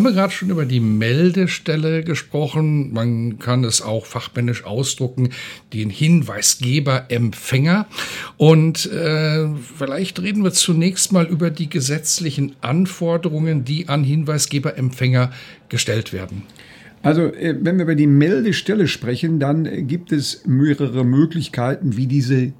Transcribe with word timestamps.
Haben 0.00 0.06
wir 0.06 0.12
gerade 0.12 0.32
schon 0.32 0.48
über 0.48 0.64
die 0.64 0.80
Meldestelle 0.80 2.02
gesprochen. 2.02 2.90
Man 2.94 3.38
kann 3.38 3.64
es 3.64 3.82
auch 3.82 4.06
fachmännisch 4.06 4.64
ausdrucken, 4.64 5.28
den 5.74 5.90
Hinweisgeber-Empfänger. 5.90 7.86
Und 8.38 8.90
äh, 8.90 9.46
vielleicht 9.76 10.22
reden 10.22 10.42
wir 10.42 10.52
zunächst 10.52 11.12
mal 11.12 11.26
über 11.26 11.50
die 11.50 11.68
gesetzlichen 11.68 12.56
Anforderungen, 12.62 13.66
die 13.66 13.90
an 13.90 14.02
Hinweisgeber-Empfänger 14.02 15.32
gestellt 15.68 16.14
werden. 16.14 16.44
Also, 17.02 17.26
äh, 17.26 17.54
wenn 17.60 17.76
wir 17.76 17.82
über 17.82 17.94
die 17.94 18.06
Meldestelle 18.06 18.88
sprechen, 18.88 19.38
dann 19.38 19.86
gibt 19.86 20.12
es 20.12 20.46
mehrere 20.46 21.04
Möglichkeiten, 21.04 21.98
wie 21.98 22.06
diese 22.06 22.54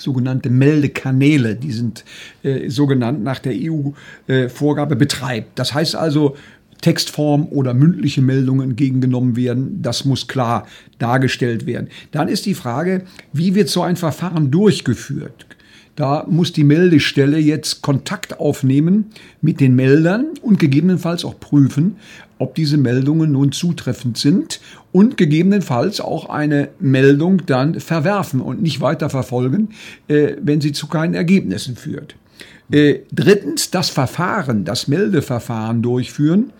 sogenannte 0.00 0.50
Meldekanäle, 0.50 1.56
die 1.56 1.72
sind 1.72 2.04
äh, 2.42 2.68
so 2.68 2.86
nach 2.86 3.38
der 3.38 3.52
EU-Vorgabe, 3.54 4.94
äh, 4.94 4.98
betreibt. 4.98 5.58
Das 5.58 5.74
heißt 5.74 5.96
also, 5.96 6.36
Textform 6.80 7.46
oder 7.50 7.74
mündliche 7.74 8.22
Meldungen 8.22 8.70
entgegengenommen 8.70 9.36
werden. 9.36 9.82
Das 9.82 10.04
muss 10.04 10.28
klar 10.28 10.66
dargestellt 10.98 11.66
werden. 11.66 11.88
Dann 12.10 12.28
ist 12.28 12.46
die 12.46 12.54
Frage, 12.54 13.04
wie 13.32 13.54
wird 13.54 13.68
so 13.68 13.82
ein 13.82 13.96
Verfahren 13.96 14.50
durchgeführt? 14.50 15.46
Da 15.98 16.24
muss 16.30 16.52
die 16.52 16.62
Meldestelle 16.62 17.38
jetzt 17.38 17.82
Kontakt 17.82 18.38
aufnehmen 18.38 19.06
mit 19.42 19.58
den 19.58 19.74
Meldern 19.74 20.26
und 20.42 20.60
gegebenenfalls 20.60 21.24
auch 21.24 21.40
prüfen, 21.40 21.96
ob 22.38 22.54
diese 22.54 22.76
Meldungen 22.76 23.32
nun 23.32 23.50
zutreffend 23.50 24.16
sind 24.16 24.60
und 24.92 25.16
gegebenenfalls 25.16 26.00
auch 26.00 26.28
eine 26.28 26.68
Meldung 26.78 27.44
dann 27.46 27.80
verwerfen 27.80 28.40
und 28.40 28.62
nicht 28.62 28.80
weiter 28.80 29.10
verfolgen, 29.10 29.70
äh, 30.06 30.34
wenn 30.40 30.60
sie 30.60 30.70
zu 30.70 30.86
keinen 30.86 31.14
Ergebnissen 31.14 31.74
führt. 31.74 32.14
Äh, 32.70 33.00
drittens, 33.12 33.70
das 33.70 33.88
Verfahren, 33.88 34.64
das 34.64 34.88
Meldeverfahren 34.88 35.80
durchführen. 35.80 36.52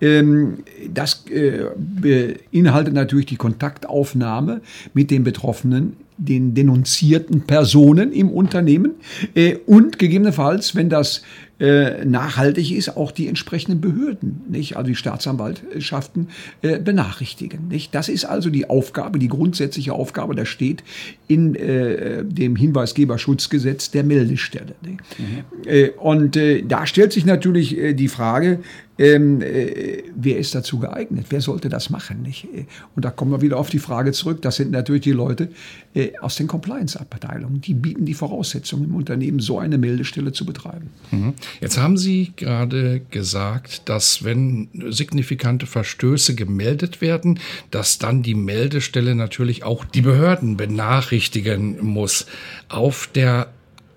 Ähm, 0.00 0.58
das 0.92 1.24
äh, 1.28 1.64
beinhaltet 1.76 2.94
natürlich 2.94 3.26
die 3.26 3.36
Kontaktaufnahme 3.36 4.60
mit 4.94 5.10
den 5.10 5.24
Betroffenen, 5.24 5.96
den 6.18 6.54
denunzierten 6.54 7.42
Personen 7.42 8.12
im 8.12 8.30
Unternehmen 8.30 8.92
äh, 9.34 9.56
und 9.66 9.98
gegebenenfalls, 9.98 10.76
wenn 10.76 10.88
das 10.88 11.22
äh, 11.58 12.04
nachhaltig 12.04 12.70
ist, 12.70 12.96
auch 12.98 13.10
die 13.10 13.28
entsprechenden 13.28 13.80
Behörden, 13.80 14.42
nicht? 14.48 14.76
also 14.76 14.88
die 14.88 14.94
Staatsanwaltschaften 14.94 16.28
äh, 16.60 16.78
benachrichtigen. 16.78 17.68
Nicht? 17.68 17.94
Das 17.94 18.10
ist 18.10 18.26
also 18.26 18.50
die 18.50 18.68
Aufgabe, 18.68 19.18
die 19.18 19.28
grundsätzliche 19.28 19.94
Aufgabe, 19.94 20.34
das 20.34 20.48
steht 20.48 20.84
in 21.28 21.54
äh, 21.54 22.24
dem 22.24 22.56
Hinweisgeberschutzgesetz 22.56 23.90
der 23.90 24.04
Meldestelle. 24.04 24.74
Mhm. 24.82 25.90
Und 25.98 26.38
da 26.68 26.86
stellt 26.86 27.12
sich 27.12 27.24
natürlich 27.24 27.76
die 27.94 28.08
Frage, 28.08 28.60
ähm, 28.98 29.42
äh, 29.42 30.04
wer 30.14 30.38
ist 30.38 30.54
dazu 30.54 30.78
geeignet? 30.78 31.26
Wer 31.28 31.40
sollte 31.40 31.68
das 31.68 31.90
machen? 31.90 32.22
Nicht? 32.22 32.48
Und 32.94 33.04
da 33.04 33.10
kommen 33.10 33.30
wir 33.30 33.42
wieder 33.42 33.58
auf 33.58 33.68
die 33.68 33.78
Frage 33.78 34.12
zurück. 34.12 34.40
Das 34.42 34.56
sind 34.56 34.70
natürlich 34.70 35.02
die 35.02 35.12
Leute 35.12 35.50
äh, 35.94 36.12
aus 36.20 36.36
den 36.36 36.46
Compliance-Abteilungen. 36.46 37.60
Die 37.60 37.74
bieten 37.74 38.06
die 38.06 38.14
Voraussetzungen 38.14 38.84
im 38.84 38.94
Unternehmen, 38.94 39.40
so 39.40 39.58
eine 39.58 39.76
Meldestelle 39.76 40.32
zu 40.32 40.46
betreiben. 40.46 40.90
Mhm. 41.10 41.34
Jetzt 41.60 41.78
haben 41.78 41.98
Sie 41.98 42.32
gerade 42.36 43.00
gesagt, 43.10 43.88
dass 43.88 44.24
wenn 44.24 44.68
signifikante 44.88 45.66
Verstöße 45.66 46.34
gemeldet 46.34 47.02
werden, 47.02 47.38
dass 47.70 47.98
dann 47.98 48.22
die 48.22 48.34
Meldestelle 48.34 49.14
natürlich 49.14 49.62
auch 49.62 49.84
die 49.84 50.02
Behörden 50.02 50.56
benachrichtigen 50.56 51.84
muss. 51.84 52.26
Auf 52.68 53.10
der 53.14 53.48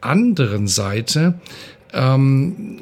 anderen 0.02 0.68
Seite 0.68 1.40
ähm, 1.94 2.78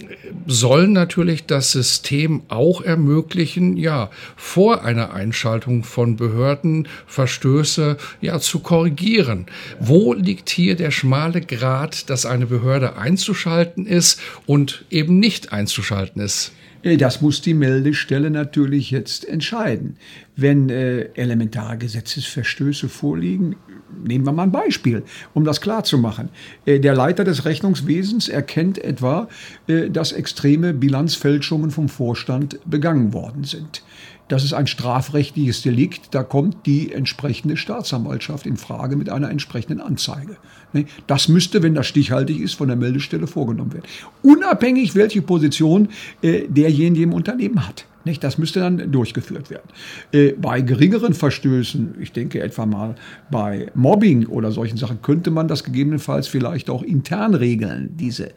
soll 0.45 0.87
natürlich 0.87 1.45
das 1.45 1.71
System 1.71 2.43
auch 2.47 2.81
ermöglichen, 2.81 3.77
ja, 3.77 4.09
vor 4.35 4.83
einer 4.83 5.13
Einschaltung 5.13 5.83
von 5.83 6.15
Behörden 6.15 6.87
Verstöße 7.05 7.97
ja 8.21 8.39
zu 8.39 8.59
korrigieren. 8.59 9.45
Wo 9.79 10.13
liegt 10.13 10.49
hier 10.49 10.75
der 10.75 10.91
schmale 10.91 11.41
Grad, 11.41 12.09
dass 12.09 12.25
eine 12.25 12.45
Behörde 12.45 12.97
einzuschalten 12.97 13.85
ist 13.85 14.19
und 14.45 14.85
eben 14.89 15.19
nicht 15.19 15.51
einzuschalten 15.51 16.21
ist? 16.21 16.51
Äh, 16.83 16.97
das 16.97 17.21
muss 17.21 17.41
die 17.41 17.53
Meldestelle 17.53 18.29
natürlich 18.29 18.91
jetzt 18.91 19.27
entscheiden. 19.27 19.97
Wenn 20.35 20.69
äh, 20.69 21.09
elementare 21.15 21.77
Gesetzesverstöße 21.77 22.89
vorliegen, 22.89 23.55
nehmen 24.03 24.25
wir 24.25 24.31
mal 24.31 24.43
ein 24.43 24.51
Beispiel, 24.51 25.03
um 25.33 25.43
das 25.45 25.61
klar 25.61 25.83
zu 25.83 25.97
machen. 25.97 26.29
Äh, 26.65 26.79
der 26.79 26.95
Leiter 26.95 27.23
des 27.23 27.45
Rechnungswesens 27.45 28.29
erkennt 28.29 28.77
etwa, 28.77 29.27
äh, 29.67 29.89
dass 29.89 30.11
extreme 30.11 30.73
Bilanzfälschungen 30.73 31.71
vom 31.71 31.89
Vorstand 31.89 32.59
begangen 32.65 33.13
worden 33.13 33.43
sind. 33.43 33.83
Das 34.27 34.43
ist 34.43 34.53
ein 34.53 34.67
strafrechtliches 34.67 35.61
Delikt. 35.61 36.13
Da 36.13 36.23
kommt 36.23 36.65
die 36.65 36.91
entsprechende 36.91 37.55
Staatsanwaltschaft 37.55 38.45
in 38.45 38.57
Frage 38.57 38.97
mit 38.97 39.09
einer 39.09 39.29
entsprechenden 39.29 39.79
Anzeige. 39.79 40.37
Ne? 40.73 40.85
Das 41.07 41.29
müsste, 41.29 41.63
wenn 41.63 41.75
das 41.75 41.87
stichhaltig 41.87 42.41
ist, 42.41 42.55
von 42.55 42.67
der 42.67 42.75
Meldestelle 42.75 43.27
vorgenommen 43.27 43.73
werden. 43.73 43.85
Unabhängig, 44.23 44.95
welche 44.95 45.21
Position 45.21 45.89
äh, 46.21 46.47
derjenige 46.49 47.03
im 47.03 47.13
Unternehmen 47.13 47.65
hat. 47.65 47.85
Nicht? 48.07 48.23
Das 48.23 48.37
müsste 48.37 48.61
dann 48.61 48.91
durchgeführt 48.91 49.49
werden. 49.49 49.69
Äh, 50.13 50.31
bei 50.31 50.61
geringeren 50.61 51.13
Verstößen, 51.13 51.95
ich 51.99 52.13
denke 52.13 52.41
etwa 52.41 52.65
mal 52.65 52.95
bei 53.29 53.67
Mobbing 53.75 54.27
oder 54.27 54.51
solchen 54.51 54.77
Sachen, 54.77 55.01
könnte 55.01 55.29
man 55.29 55.47
das 55.47 55.63
gegebenenfalls 55.63 56.27
vielleicht 56.27 56.69
auch 56.69 56.83
intern 56.83 57.33
regeln, 57.33 57.91
diese. 57.97 58.29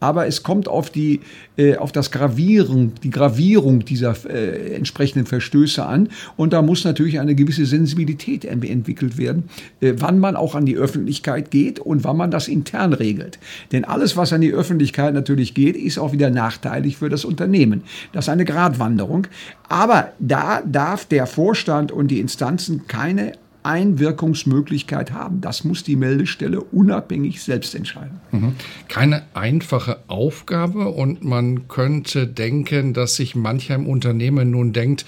Aber 0.00 0.26
es 0.26 0.42
kommt 0.42 0.66
auf 0.66 0.90
die, 0.90 1.20
äh, 1.56 1.76
auf 1.76 1.92
das 1.92 2.10
Gravieren, 2.10 2.92
die 3.02 3.10
Gravierung 3.10 3.84
dieser 3.84 4.16
äh, 4.28 4.74
entsprechenden 4.74 5.26
Verstöße 5.26 5.84
an. 5.84 6.08
Und 6.36 6.54
da 6.54 6.62
muss 6.62 6.84
natürlich 6.84 7.20
eine 7.20 7.34
gewisse 7.34 7.66
Sensibilität 7.66 8.46
entwickelt 8.46 9.18
werden, 9.18 9.44
äh, 9.80 9.94
wann 9.98 10.18
man 10.18 10.36
auch 10.36 10.54
an 10.54 10.64
die 10.64 10.76
Öffentlichkeit 10.76 11.50
geht 11.50 11.80
und 11.80 12.04
wann 12.04 12.16
man 12.16 12.30
das 12.30 12.48
intern 12.48 12.94
regelt. 12.94 13.38
Denn 13.72 13.84
alles, 13.84 14.16
was 14.16 14.32
an 14.32 14.40
die 14.40 14.52
Öffentlichkeit 14.52 15.12
natürlich 15.12 15.52
geht, 15.52 15.76
ist 15.76 15.98
auch 15.98 16.12
wieder 16.12 16.30
nachteilig 16.30 16.96
für 16.96 17.10
das 17.10 17.26
Unternehmen. 17.26 17.82
Das 18.12 18.26
ist 18.26 18.28
eine 18.30 18.44
Gratwanderung. 18.44 19.17
Verantwortung. 19.18 19.26
Aber 19.68 20.12
da 20.18 20.62
darf 20.62 21.04
der 21.04 21.26
Vorstand 21.26 21.92
und 21.92 22.08
die 22.08 22.20
Instanzen 22.20 22.86
keine 22.86 23.32
Einwirkungsmöglichkeit 23.64 25.12
haben. 25.12 25.40
Das 25.40 25.64
muss 25.64 25.82
die 25.82 25.96
Meldestelle 25.96 26.60
unabhängig 26.60 27.42
selbst 27.42 27.74
entscheiden. 27.74 28.20
Mhm. 28.30 28.54
Keine 28.88 29.24
einfache 29.34 29.98
Aufgabe 30.06 30.88
und 30.88 31.22
man 31.22 31.68
könnte 31.68 32.26
denken, 32.26 32.94
dass 32.94 33.16
sich 33.16 33.34
mancher 33.34 33.74
im 33.74 33.86
Unternehmen 33.86 34.50
nun 34.52 34.72
denkt, 34.72 35.04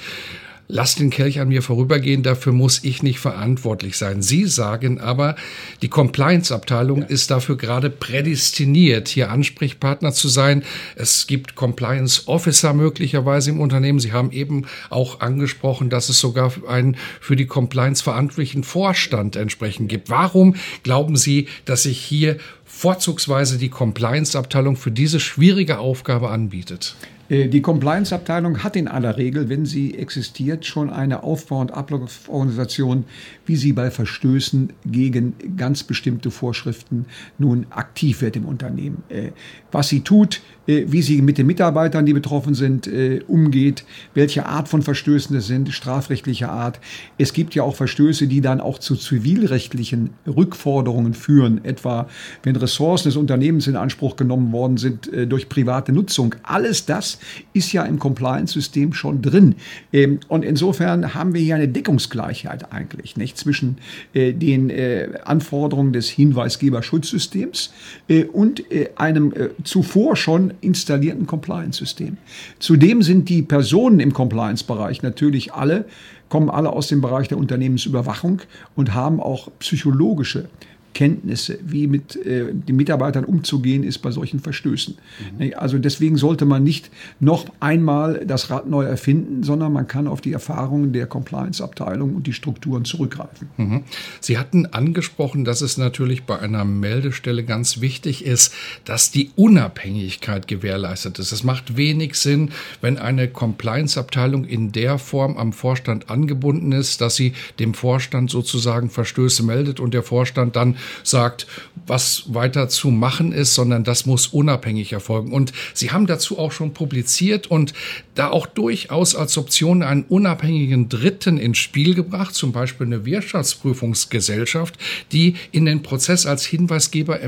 lass 0.71 0.95
den 0.95 1.11
Kelch 1.11 1.41
an 1.41 1.49
mir 1.49 1.63
vorübergehen, 1.63 2.23
dafür 2.23 2.53
muss 2.53 2.83
ich 2.85 3.03
nicht 3.03 3.19
verantwortlich 3.19 3.97
sein. 3.97 4.23
Sie 4.23 4.47
sagen 4.47 5.01
aber, 5.01 5.37
die 5.83 5.89
Compliance-Abteilung 5.89 7.03
ist 7.03 7.31
dafür 7.31 7.57
gerade 7.57 7.91
prädestiniert, 7.91 9.09
hier 9.09 9.31
Ansprechpartner 9.31 10.13
zu 10.13 10.29
sein. 10.29 10.63
Es 10.97 11.27
gibt 11.27 11.55
Compliance-Officer 11.55 12.73
möglicherweise 12.73 13.51
im 13.51 13.61
Unternehmen. 13.61 14.01
Sie 14.01 14.13
haben 14.13 14.33
eben 14.33 14.67
auch 14.89 15.21
angesprochen, 15.21 15.91
dass 15.91 16.09
es 16.09 16.21
sogar 16.21 16.53
einen 16.69 16.97
für 17.21 17.37
die 17.37 17.47
Compliance 17.47 18.03
verantwortlichen 18.03 18.65
Vorstand 18.65 19.37
entsprechend 19.37 19.89
gibt. 19.89 20.11
Warum 20.11 20.55
glauben 20.83 21.17
Sie, 21.17 21.49
dass 21.65 21.83
sich 21.83 21.99
hier 21.99 22.39
vorzugsweise 22.65 23.59
die 23.59 23.69
Compliance-Abteilung 23.69 24.77
für 24.77 24.91
diese 24.91 25.21
schwierige 25.21 25.79
Aufgabe 25.79 26.31
anbietet? 26.31 26.95
Äh, 27.31 27.49
die 27.49 27.63
Compliance-Abteilung 27.63 28.63
hat 28.63 28.77
in 28.77 28.89
aller 28.89 29.17
Regel, 29.17 29.49
wenn 29.49 29.65
sie 29.65 29.97
existiert, 29.97 30.67
schon 30.67 30.91
eine 30.91 31.23
Aufbau- 31.23 31.61
und 31.61 31.73
Ablauforganisation, 31.73 33.05
wie 33.47 33.57
sie 33.57 33.73
bei 33.73 33.91
Verstößen 33.91 34.73
gegen 34.85 35.35
ganz 35.57 35.85
bestimmte 35.85 36.31
Vorschriften 36.31 37.07
nun 37.39 37.67
aktiv 37.71 38.21
wird 38.21 38.37
im 38.37 38.45
Unternehmen. 38.45 39.03
Äh, 39.09 39.31
was 39.73 39.89
sie 39.89 40.01
tut, 40.01 40.43
wie 40.87 41.03
sie 41.03 41.23
mit 41.23 41.39
den 41.39 41.47
Mitarbeitern, 41.47 42.07
die 42.07 42.13
betroffen 42.13 42.55
sind, 42.55 42.89
umgeht, 43.27 43.85
welche 44.15 44.47
Art 44.47 44.69
von 44.69 44.83
Verstößen 44.83 45.35
es 45.37 45.47
sind, 45.47 45.73
strafrechtlicher 45.73 46.51
Art. 46.51 46.81
Es 47.19 47.33
gibt 47.33 47.55
ja 47.55 47.63
auch 47.63 47.75
Verstöße, 47.75 48.27
die 48.27 48.41
dann 48.41 48.61
auch 48.61 48.79
zu 48.79 48.97
zivilrechtlichen 48.97 50.11
Rückforderungen 50.27 51.15
führen, 51.15 51.65
etwa 51.65 52.09
wenn 52.43 52.57
Ressourcen 52.57 53.09
des 53.09 53.17
Unternehmens 53.17 53.67
in 53.67 53.77
Anspruch 53.77 54.17
genommen 54.17 54.53
worden 54.53 54.77
sind 54.77 55.11
durch 55.29 55.49
private 55.49 55.93
Nutzung. 55.93 56.35
Alles 56.43 56.87
das 56.87 57.19
ist 57.53 57.73
ja 57.73 57.85
im 57.85 57.99
Compliance-System 57.99 58.93
schon 58.93 59.23
drin. 59.23 59.55
Ähm, 59.93 60.21
und 60.29 60.45
insofern 60.45 61.15
haben 61.15 61.35
wir 61.35 61.41
hier 61.41 61.55
eine 61.55 61.69
Deckungsgleichheit 61.69 62.73
eigentlich 62.73 63.17
nicht 63.17 63.37
zwischen 63.37 63.79
äh, 64.13 64.33
den 64.33 64.71
äh, 64.71 65.09
Anforderungen 65.25 65.93
des 65.93 66.09
Hinweisgeberschutzsystems 66.09 67.73
äh, 68.09 68.25
und 68.25 68.65
einem 68.97 69.33
zuvor 69.65 70.17
schon 70.17 70.55
installierten 70.61 71.27
Compliance-System. 71.27 72.17
Zudem 72.59 73.03
sind 73.03 73.29
die 73.29 73.43
Personen 73.43 74.01
im 74.01 74.13
Compliance-Bereich 74.13 75.03
natürlich 75.03 75.53
alle 75.53 75.87
kommen 76.31 76.49
alle 76.49 76.71
aus 76.71 76.87
dem 76.87 77.03
Bereich 77.03 77.29
der 77.29 77.37
Unternehmensüberwachung 77.37 78.41
und 78.77 78.95
haben 78.95 79.21
auch 79.21 79.49
psychologische 79.59 80.49
Kenntnisse, 80.95 81.59
wie 81.65 81.87
mit 81.87 82.17
äh, 82.17 82.53
den 82.53 82.77
Mitarbeitern 82.77 83.25
umzugehen 83.25 83.85
ist 83.85 83.99
bei 83.99 84.11
solchen 84.11 84.41
Verstößen. 84.41 84.97
Mhm. 85.39 85.53
Also 85.57 85.79
deswegen 85.79 86.17
sollte 86.17 86.45
man 86.45 86.65
nicht 86.65 86.91
noch 87.21 87.47
einmal 87.61 88.25
das 88.27 88.51
Rad 88.51 88.69
neu 88.69 88.85
erfinden, 88.85 89.43
sondern 89.43 89.73
man 89.73 89.87
kann 89.87 90.09
auf 90.09 90.21
die 90.21 90.33
Erfahrungen 90.33 90.93
der 90.93 91.07
Compliance-Abteilung 91.07 92.15
und 92.17 92.27
die 92.27 92.33
Strukturen 92.33 92.85
zurückgreifen. 92.85 93.49
Mhm. 93.57 93.83
Sie 94.21 94.39
hatten 94.39 94.67
angesprochen, 94.67 95.45
dass 95.45 95.61
es 95.61 95.79
natürlich 95.79 96.25
bei 96.25 96.39
einer 96.39 96.65
Meldestelle 96.65 97.45
ganz 97.45 97.81
wichtig 97.81 98.25
ist, 98.25 98.53
dass 98.85 99.11
die 99.11 99.31
Unabhängigkeit 99.37 100.49
gewährleistet 100.49 101.19
ist. 101.19 101.33
Es 101.33 101.45
macht 101.45 101.77
wenig 101.77 102.15
Sinn, 102.17 102.51
wenn 102.81 102.99
eine 102.99 103.29
Compliance-Abteilung 103.29 104.45
in 104.45 104.73
der 104.73 104.99
Form 104.99 105.37
am 105.37 105.53
Vorstand 105.53 106.11
angebunden 106.11 106.73
ist, 106.73 107.01
dass 107.01 107.17
sie 107.17 107.33
dem 107.59 107.75
Vorstand 107.75 108.31
sozusagen 108.31 108.91
Verstöße 108.91 109.45
meldet 109.45 109.81
und 109.81 109.95
der 109.95 110.03
Vorstand 110.03 110.57
dann 110.57 110.77
sagt, 111.03 111.47
was 111.87 112.25
weiter 112.29 112.69
zu 112.69 112.91
machen 112.91 113.33
ist, 113.33 113.55
sondern 113.55 113.85
das 113.85 114.07
muss 114.07 114.29
unabhängig 114.29 114.93
erfolgen. 114.93 115.33
Und 115.33 115.53
Sie 115.75 115.91
haben 115.91 116.07
dazu 116.07 116.39
auch 116.39 116.53
schon 116.53 116.73
publiziert 116.73 117.49
und 117.49 117.73
da 118.15 118.31
auch 118.31 118.47
durchaus 118.47 119.15
als 119.15 119.37
Option 119.39 119.83
einen 119.83 120.05
unabhängigen 120.05 120.89
Dritten 120.89 121.39
ins 121.39 121.59
Spiel 121.59 121.95
gebracht, 121.95 122.35
zum 122.35 122.53
Beispiel 122.53 122.87
eine 122.87 123.05
Wirtschaftsprüfungsgesellschaft, 123.05 124.77
die 125.13 125.35
in 125.53 125.65
den 125.65 125.83
Prozess 125.83 126.27
als 126.27 126.45
Hinweisgeber, 126.45 127.21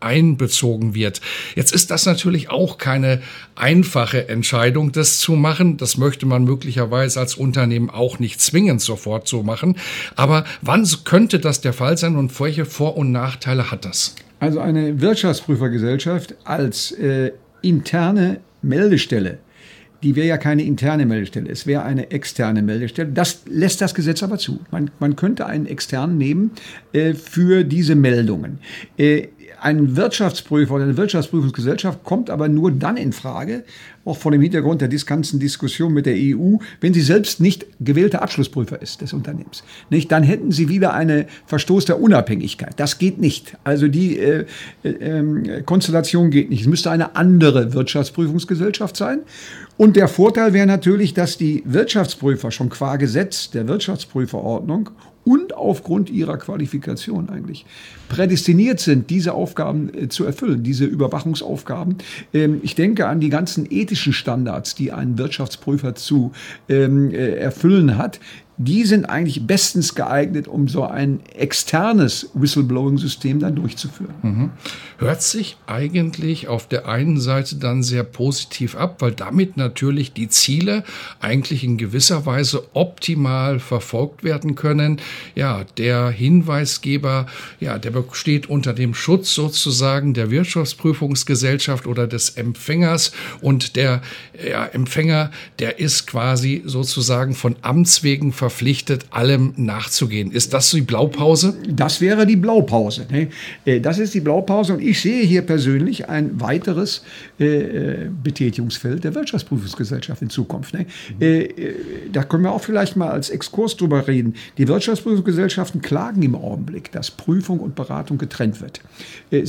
einbezogen 0.00 0.94
wird. 0.94 1.20
Jetzt 1.54 1.72
ist 1.72 1.90
das 1.90 2.06
natürlich 2.06 2.50
auch 2.50 2.78
keine 2.78 3.22
einfache 3.54 4.28
Entscheidung, 4.28 4.92
das 4.92 5.18
zu 5.18 5.32
machen. 5.32 5.76
Das 5.76 5.96
möchte 5.96 6.26
man 6.26 6.44
möglicherweise 6.44 7.18
als 7.20 7.34
Unternehmen 7.34 7.90
auch 7.90 8.18
nicht 8.18 8.40
zwingend 8.40 8.80
sofort 8.80 9.26
so 9.26 9.42
machen. 9.42 9.76
Aber 10.14 10.44
wann 10.62 10.86
könnte 11.04 11.38
das 11.38 11.60
der 11.60 11.72
Fall 11.72 11.96
sein 11.96 12.16
und 12.16 12.38
welche 12.38 12.64
Vor- 12.64 12.85
und 12.88 13.12
Nachteile 13.12 13.70
hat 13.70 13.84
das? 13.84 14.14
Also 14.38 14.60
eine 14.60 15.00
Wirtschaftsprüfergesellschaft 15.00 16.34
als 16.44 16.92
äh, 16.92 17.32
interne 17.62 18.40
Meldestelle, 18.62 19.38
die 20.02 20.14
wäre 20.14 20.26
ja 20.26 20.36
keine 20.36 20.62
interne 20.62 21.06
Meldestelle, 21.06 21.50
es 21.50 21.66
wäre 21.66 21.82
eine 21.82 22.10
externe 22.10 22.62
Meldestelle. 22.62 23.10
Das 23.10 23.42
lässt 23.46 23.80
das 23.80 23.94
Gesetz 23.94 24.22
aber 24.22 24.38
zu. 24.38 24.60
Man, 24.70 24.90
man 24.98 25.16
könnte 25.16 25.46
einen 25.46 25.66
externen 25.66 26.18
nehmen 26.18 26.50
äh, 26.92 27.14
für 27.14 27.64
diese 27.64 27.94
Meldungen. 27.94 28.58
Äh, 28.98 29.28
ein 29.60 29.96
Wirtschaftsprüfer 29.96 30.74
oder 30.74 30.84
eine 30.84 30.96
Wirtschaftsprüfungsgesellschaft 30.96 32.04
kommt 32.04 32.30
aber 32.30 32.48
nur 32.48 32.70
dann 32.70 32.96
in 32.96 33.12
Frage, 33.12 33.64
auch 34.04 34.16
vor 34.16 34.30
dem 34.30 34.40
Hintergrund 34.40 34.80
der 34.80 34.88
ganzen 34.88 35.40
Diskussion 35.40 35.92
mit 35.92 36.06
der 36.06 36.14
EU, 36.14 36.56
wenn 36.80 36.94
sie 36.94 37.00
selbst 37.00 37.40
nicht 37.40 37.66
gewählter 37.80 38.22
Abschlussprüfer 38.22 38.80
ist 38.80 39.00
des 39.00 39.12
Unternehmens. 39.12 39.64
Nicht? 39.90 40.12
Dann 40.12 40.22
hätten 40.22 40.52
sie 40.52 40.68
wieder 40.68 40.94
eine 40.94 41.26
Verstoß 41.46 41.86
der 41.86 42.00
Unabhängigkeit. 42.00 42.74
Das 42.76 42.98
geht 42.98 43.18
nicht. 43.18 43.56
Also 43.64 43.88
die 43.88 44.18
äh, 44.18 44.44
äh, 44.84 45.62
Konstellation 45.62 46.30
geht 46.30 46.50
nicht. 46.50 46.62
Es 46.62 46.68
müsste 46.68 46.90
eine 46.90 47.16
andere 47.16 47.72
Wirtschaftsprüfungsgesellschaft 47.72 48.96
sein. 48.96 49.20
Und 49.76 49.96
der 49.96 50.08
Vorteil 50.08 50.52
wäre 50.52 50.66
natürlich, 50.66 51.12
dass 51.12 51.36
die 51.36 51.62
Wirtschaftsprüfer 51.66 52.50
schon 52.50 52.68
qua 52.68 52.96
Gesetz 52.96 53.50
der 53.50 53.66
Wirtschaftsprüferordnung 53.66 54.90
und 55.26 55.54
aufgrund 55.54 56.08
ihrer 56.08 56.38
Qualifikation 56.38 57.28
eigentlich 57.28 57.66
prädestiniert 58.08 58.78
sind, 58.78 59.10
diese 59.10 59.34
Aufgaben 59.34 59.92
äh, 59.92 60.08
zu 60.08 60.24
erfüllen, 60.24 60.62
diese 60.62 60.84
Überwachungsaufgaben. 60.84 61.96
Ähm, 62.32 62.60
ich 62.62 62.76
denke 62.76 63.08
an 63.08 63.18
die 63.18 63.28
ganzen 63.28 63.66
ethischen 63.68 64.12
Standards, 64.12 64.76
die 64.76 64.92
ein 64.92 65.18
Wirtschaftsprüfer 65.18 65.96
zu 65.96 66.30
ähm, 66.68 67.10
äh, 67.10 67.34
erfüllen 67.34 67.98
hat 67.98 68.20
die 68.58 68.84
sind 68.84 69.04
eigentlich 69.04 69.46
bestens 69.46 69.94
geeignet, 69.94 70.48
um 70.48 70.66
so 70.66 70.84
ein 70.84 71.20
externes 71.34 72.30
Whistleblowing-System 72.32 73.40
dann 73.40 73.54
durchzuführen. 73.54 74.14
Mhm. 74.22 74.50
Hört 74.98 75.22
sich 75.22 75.58
eigentlich 75.66 76.48
auf 76.48 76.66
der 76.66 76.88
einen 76.88 77.20
Seite 77.20 77.56
dann 77.56 77.82
sehr 77.82 78.02
positiv 78.02 78.74
ab, 78.74 78.96
weil 79.00 79.12
damit 79.12 79.58
natürlich 79.58 80.14
die 80.14 80.30
Ziele 80.30 80.84
eigentlich 81.20 81.64
in 81.64 81.76
gewisser 81.76 82.24
Weise 82.24 82.64
optimal 82.72 83.58
verfolgt 83.58 84.24
werden 84.24 84.54
können. 84.54 85.00
Ja, 85.34 85.64
der 85.76 86.08
Hinweisgeber, 86.08 87.26
ja, 87.60 87.78
der 87.78 87.92
steht 88.12 88.48
unter 88.48 88.72
dem 88.72 88.94
Schutz 88.94 89.34
sozusagen 89.34 90.14
der 90.14 90.30
Wirtschaftsprüfungsgesellschaft 90.30 91.86
oder 91.86 92.06
des 92.06 92.30
Empfängers 92.30 93.12
und 93.42 93.76
der 93.76 94.00
ja, 94.48 94.64
Empfänger, 94.64 95.30
der 95.58 95.78
ist 95.78 96.06
quasi 96.06 96.62
sozusagen 96.64 97.34
von 97.34 97.56
Amts 97.60 98.02
wegen 98.02 98.32
ver 98.32 98.45
verpflichtet, 98.46 99.06
allem 99.10 99.54
nachzugehen. 99.56 100.30
Ist 100.30 100.54
das 100.54 100.70
die 100.70 100.80
Blaupause? 100.80 101.56
Das 101.68 102.00
wäre 102.00 102.26
die 102.26 102.36
Blaupause. 102.36 103.04
Ne? 103.10 103.28
Äh, 103.64 103.80
das 103.80 103.98
ist 103.98 104.14
die 104.14 104.20
Blaupause 104.20 104.74
und 104.74 104.80
ich 104.80 105.00
sehe 105.00 105.24
hier 105.24 105.42
persönlich 105.42 106.08
ein 106.08 106.40
weiteres 106.40 107.02
äh, 107.40 107.44
äh, 107.46 108.10
Betätigungsfeld 108.22 109.02
der 109.02 109.16
Wirtschaftsprüfungsgesellschaft 109.16 110.22
in 110.22 110.30
Zukunft. 110.30 110.74
Ne? 110.74 110.86
Da 112.12 112.22
können 112.22 112.44
wir 112.44 112.52
auch 112.52 112.62
vielleicht 112.62 112.96
mal 112.96 113.10
als 113.10 113.30
Exkurs 113.30 113.76
drüber 113.76 114.06
reden. 114.06 114.34
Die 114.58 114.68
Wirtschaftsprüfungsgesellschaften 114.68 115.82
klagen 115.82 116.22
im 116.22 116.36
Augenblick, 116.36 116.92
dass 116.92 117.10
Prüfung 117.10 117.58
und 117.58 117.74
Beratung 117.74 118.18
getrennt 118.18 118.60
wird. 118.60 118.80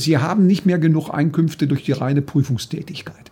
Sie 0.00 0.18
haben 0.18 0.46
nicht 0.46 0.66
mehr 0.66 0.78
genug 0.78 1.10
Einkünfte 1.10 1.68
durch 1.68 1.84
die 1.84 1.92
reine 1.92 2.22
Prüfungstätigkeit 2.22 3.30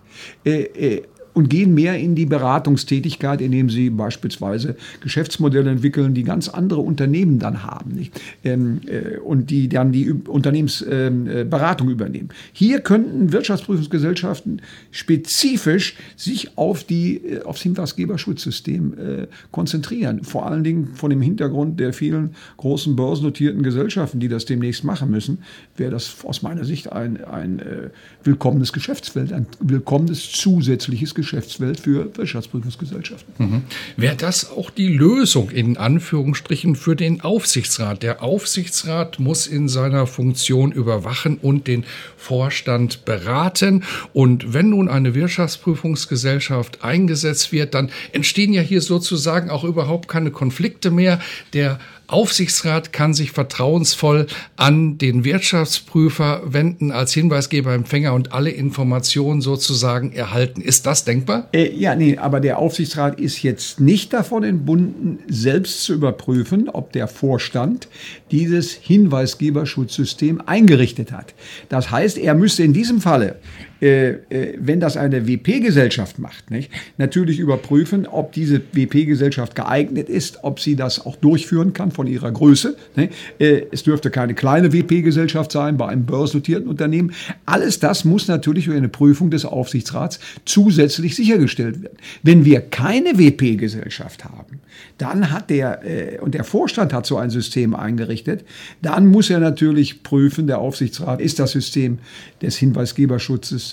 und 1.37 1.50
gehen 1.50 1.75
mehr 1.75 1.99
in 1.99 2.15
die 2.15 2.25
Beratungstätigkeit, 2.25 3.43
indem 3.43 3.69
sie 3.69 3.91
beispielsweise 3.91 4.75
Geschäftsmodelle 5.03 5.71
entwickeln, 5.71 6.15
die 6.15 6.23
ganz 6.23 6.49
andere 6.49 6.81
Unternehmen 6.81 7.38
dann 7.38 7.62
haben? 7.62 8.09
Ähm, 8.43 8.81
äh, 8.87 9.19
und 9.19 9.50
die 9.50 9.69
dann 9.69 9.93
die 9.93 10.12
Unternehmensberatung 10.12 11.88
ähm, 11.88 11.91
äh, 11.91 11.93
übernehmen. 11.93 12.31
Hier 12.55 12.81
könnten 12.81 13.33
Wirtschaftsprüfungsgesellschaften 13.33 14.62
spezifisch 14.90 15.97
sich 16.16 16.57
auf 16.57 16.85
die 16.85 17.16
äh, 17.19 17.43
aufs 17.43 17.61
Hinweisgeberschutzsystem 17.61 18.95
äh, 18.95 19.26
konzentrieren. 19.50 20.25
Vor 20.25 20.47
allen 20.47 20.64
Dingen 20.64 20.95
von 20.95 21.11
dem 21.11 21.21
Hintergrund 21.21 21.78
der 21.78 21.93
vielen 21.93 22.31
großen 22.57 22.97
börsennotierten 22.97 23.62
Gesellschaften, 23.62 24.21
die 24.21 24.28
das 24.28 24.47
demnächst 24.47 24.85
machen 24.85 25.11
müssen, 25.11 25.40
wäre 25.76 25.90
das 25.90 26.25
aus 26.25 26.40
meiner 26.40 26.64
Sicht 26.64 26.90
ein, 26.93 27.23
ein 27.23 27.59
äh, 27.59 27.90
willkommenes 28.25 28.73
Geschäftsfeld, 28.73 29.35
ein 29.35 29.47
willkommenes 29.61 30.33
zusätzliches 30.33 31.11
Geschäftsfeld. 31.14 31.25
Geschäftswelt 31.26 31.80
für 31.80 32.16
Wirtschaftsprüfungsgesellschaften. 32.16 33.35
Mhm. 33.38 33.62
Wäre 33.97 34.14
das 34.14 34.49
auch 34.49 34.71
die 34.71 34.87
Lösung 34.87 35.50
in 35.50 35.76
Anführungsstrichen 35.76 36.76
für 36.76 36.95
den 36.95 37.21
Aufsichtsrat? 37.21 38.04
Der 38.04 38.23
Aufsichtsrat 38.23 39.18
muss 39.18 39.49
in 39.49 39.68
seiner 39.68 40.06
Funktion 40.06 40.71
überwachen 40.71 41.38
und 41.38 41.66
den 41.66 41.85
Vorstand 42.16 43.04
beraten. 43.04 43.83
Und 44.12 44.54
wenn 44.54 44.71
nun 44.71 44.88
eine 44.88 45.16
Wirtschaftsprüfungsgesellschaft 45.16 46.85
eingesetzt 46.85 47.50
wird, 47.50 47.75
dann 47.75 47.90
entstehen 48.12 48.52
ja 48.52 48.62
hier 48.62 48.80
sozusagen 48.80 49.50
auch 49.50 49.64
überhaupt 49.64 50.06
keine 50.06 50.30
Konflikte 50.30 50.92
mehr. 50.92 51.18
Der 51.54 51.80
Aufsichtsrat 52.09 52.93
kann 52.93 53.15
sich 53.15 53.33
vertrauensvoll 53.33 54.27
an 54.57 54.99
den 54.99 55.25
Wirtschaftsprüfer 55.25 56.43
wenden 56.45 56.93
als 56.93 57.13
Hinweisgeber, 57.13 57.75
Empfänger 57.75 58.15
und 58.15 58.33
alle 58.33 58.51
Informationen 58.51 59.41
sozusagen 59.41 60.13
erhalten. 60.13 60.61
Ist 60.61 60.87
das 60.87 61.05
denkbar? 61.05 61.49
Äh, 61.53 61.73
ja, 61.75 61.97
nee, 61.97 62.17
aber 62.17 62.41
der 62.41 62.59
Aufsichtsrat 62.59 63.19
ist 63.19 63.43
jetzt 63.43 63.81
nicht 63.81 64.13
davon 64.13 64.45
entbunden, 64.45 65.19
selbst 65.29 65.83
zu 65.83 65.95
überprüfen, 65.95 66.69
ob 66.69 66.93
der 66.93 67.09
Vorstand 67.09 67.89
dieses 68.31 68.73
Hinweisgeberschutzsystem 68.73 70.41
eingerichtet 70.47 71.13
hat. 71.13 71.35
Das 71.69 71.91
heißt, 71.91 72.19
er 72.19 72.35
müsste 72.35 72.63
in 72.63 72.73
diesem 72.73 73.01
Falle 73.01 73.41
äh, 73.80 74.09
äh, 74.09 74.59
wenn 74.59 74.80
das 74.80 74.97
eine 74.97 75.26
WP-Gesellschaft 75.26 76.18
macht, 76.18 76.50
nicht, 76.50 76.71
natürlich 76.99 77.38
überprüfen, 77.38 78.06
ob 78.06 78.33
diese 78.33 78.61
WP-Gesellschaft 78.73 79.54
geeignet 79.54 80.09
ist, 80.09 80.45
ob 80.45 80.61
sie 80.61 80.76
das 80.76 81.04
auch 81.04 81.16
durchführen 81.16 81.73
kann 81.73 81.90
von 81.90 82.06
ihrer 82.06 82.30
Größe. 82.30 82.76
Äh, 82.97 83.62
es 83.71 83.83
dürfte 83.83 84.11
keine 84.11 84.35
kleine 84.35 84.73
WP-Gesellschaft 84.73 85.52
sein 85.52 85.76
bei 85.76 85.88
einem 85.88 86.06
börsennotierten 86.06 86.68
Unternehmen. 86.68 87.12
Alles 87.45 87.78
das 87.80 88.04
muss 88.04 88.28
natürlich 88.28 88.66
durch 88.66 88.76
eine 88.76 88.88
Prüfung 88.88 89.30
des 89.30 89.45
Aufsichtsrats 89.45 90.21
zusätzlich 90.45 91.16
sichergestellt 91.16 91.83
werden. 91.83 91.97
Wenn 92.23 92.45
wir 92.45 92.61
keine 92.61 93.18
WP-Gesellschaft 93.18 94.25
haben, 94.25 94.61
dann 94.99 95.30
hat 95.30 95.50
der, 95.50 95.85
äh, 95.85 96.18
und 96.18 96.35
der 96.35 96.45
Vorstand 96.45 96.92
hat 96.92 97.06
so 97.06 97.16
ein 97.16 97.30
System 97.30 97.75
eingerichtet, 97.75 98.45
dann 98.83 99.06
muss 99.06 99.30
er 99.30 99.40
natürlich 99.40 100.02
prüfen, 100.02 100.47
der 100.47 100.59
Aufsichtsrat, 100.59 101.21
ist 101.21 101.38
das 101.38 101.52
System 101.52 101.99
des 102.42 102.56
Hinweisgeberschutzes 102.56 103.65